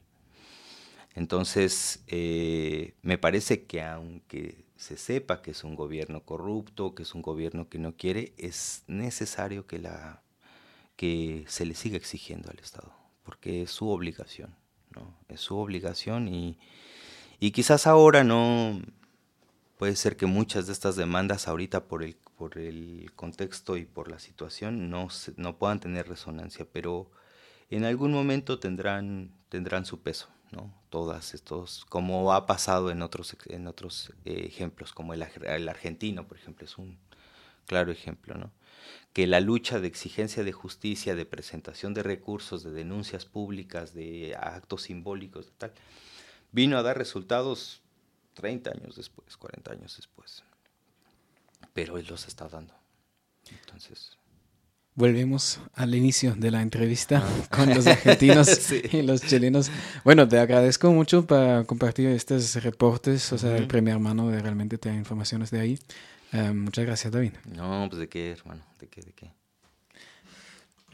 Entonces, 1.15 2.03
eh, 2.05 2.93
me 3.01 3.17
parece 3.17 3.63
que 3.63 3.81
aunque 3.81 4.65
se 4.77 4.97
sepa 4.97 5.41
que 5.41 5.51
es 5.51 5.63
un 5.63 5.75
gobierno 5.75 6.21
corrupto, 6.23 6.93
que 6.93 7.01
es 7.01 7.15
un 7.15 7.23
gobierno 7.23 7.69
que 7.69 7.79
no 7.79 7.97
quiere, 7.97 8.33
es 8.37 8.83
necesario 8.85 9.65
que, 9.65 9.79
la, 9.79 10.21
que 10.95 11.45
se 11.47 11.65
le 11.65 11.73
siga 11.73 11.97
exigiendo 11.97 12.51
al 12.51 12.59
Estado 12.59 12.98
porque 13.29 13.61
es 13.61 13.69
su 13.69 13.87
obligación, 13.89 14.55
¿no? 14.95 15.15
Es 15.27 15.39
su 15.41 15.55
obligación 15.55 16.27
y, 16.27 16.57
quizás 17.51 17.85
ahora 17.85 18.23
no, 18.23 18.81
puede 19.77 19.95
ser 19.95 20.17
que 20.17 20.25
muchas 20.25 20.65
de 20.65 20.73
estas 20.73 20.95
demandas 20.95 21.47
ahorita 21.47 21.83
por 21.83 22.01
el, 22.01 22.15
por 22.39 22.57
el 22.57 23.11
contexto 23.15 23.77
y 23.77 23.85
por 23.85 24.09
la 24.09 24.17
situación 24.17 24.89
no, 24.89 25.09
no 25.37 25.57
puedan 25.59 25.79
tener 25.79 26.09
resonancia, 26.09 26.65
pero 26.73 27.11
en 27.69 27.85
algún 27.85 28.11
momento 28.13 28.57
tendrán, 28.57 29.29
tendrán 29.49 29.85
su 29.85 30.01
peso, 30.01 30.27
¿no? 30.49 30.73
Todas 30.89 31.35
estos, 31.35 31.85
como 31.85 32.33
ha 32.33 32.47
pasado 32.47 32.89
en 32.89 33.03
otros, 33.03 33.37
en 33.45 33.67
otros 33.67 34.11
eh, 34.25 34.45
ejemplos, 34.47 34.91
como 34.91 35.13
el, 35.13 35.23
el, 35.43 35.69
argentino, 35.69 36.27
por 36.27 36.37
ejemplo, 36.37 36.65
es 36.65 36.79
un 36.79 36.97
claro 37.69 37.91
ejemplo, 37.91 38.33
¿no? 38.33 38.51
que 39.13 39.27
la 39.27 39.39
lucha 39.39 39.79
de 39.79 39.87
exigencia 39.87 40.43
de 40.43 40.51
justicia, 40.51 41.15
de 41.15 41.25
presentación 41.25 41.93
de 41.93 42.03
recursos, 42.03 42.63
de 42.63 42.71
denuncias 42.71 43.25
públicas, 43.25 43.93
de 43.93 44.35
actos 44.35 44.83
simbólicos, 44.83 45.51
tal, 45.57 45.71
vino 46.51 46.77
a 46.77 46.83
dar 46.83 46.97
resultados 46.97 47.81
30 48.33 48.71
años 48.71 48.95
después, 48.95 49.37
40 49.37 49.71
años 49.71 49.95
después. 49.97 50.43
Pero 51.73 51.97
él 51.97 52.07
los 52.09 52.27
está 52.27 52.47
dando. 52.47 52.73
Entonces. 53.51 54.17
Volvemos 54.95 55.59
al 55.75 55.95
inicio 55.95 56.35
de 56.35 56.51
la 56.51 56.61
entrevista 56.61 57.23
ah. 57.23 57.47
con 57.55 57.69
los 57.69 57.87
argentinos 57.87 58.71
y 58.91 59.01
los 59.01 59.21
chilenos. 59.21 59.71
Bueno, 60.03 60.27
te 60.27 60.39
agradezco 60.39 60.91
mucho 60.91 61.25
para 61.25 61.63
compartir 61.63 62.09
estos 62.09 62.55
reportes, 62.63 63.31
o 63.33 63.37
sea, 63.37 63.55
el 63.57 63.67
primer 63.67 63.99
mano 63.99 64.29
de 64.29 64.41
realmente 64.41 64.77
tener 64.77 64.97
informaciones 64.97 65.51
de 65.51 65.59
ahí. 65.59 65.79
Eh, 66.31 66.51
muchas 66.53 66.85
gracias, 66.85 67.11
David. 67.11 67.33
No, 67.45 67.87
pues 67.89 67.99
de 67.99 68.09
qué, 68.09 68.31
hermano, 68.31 68.63
de 68.79 68.87
qué, 68.87 69.01
de 69.01 69.13
qué. 69.13 69.31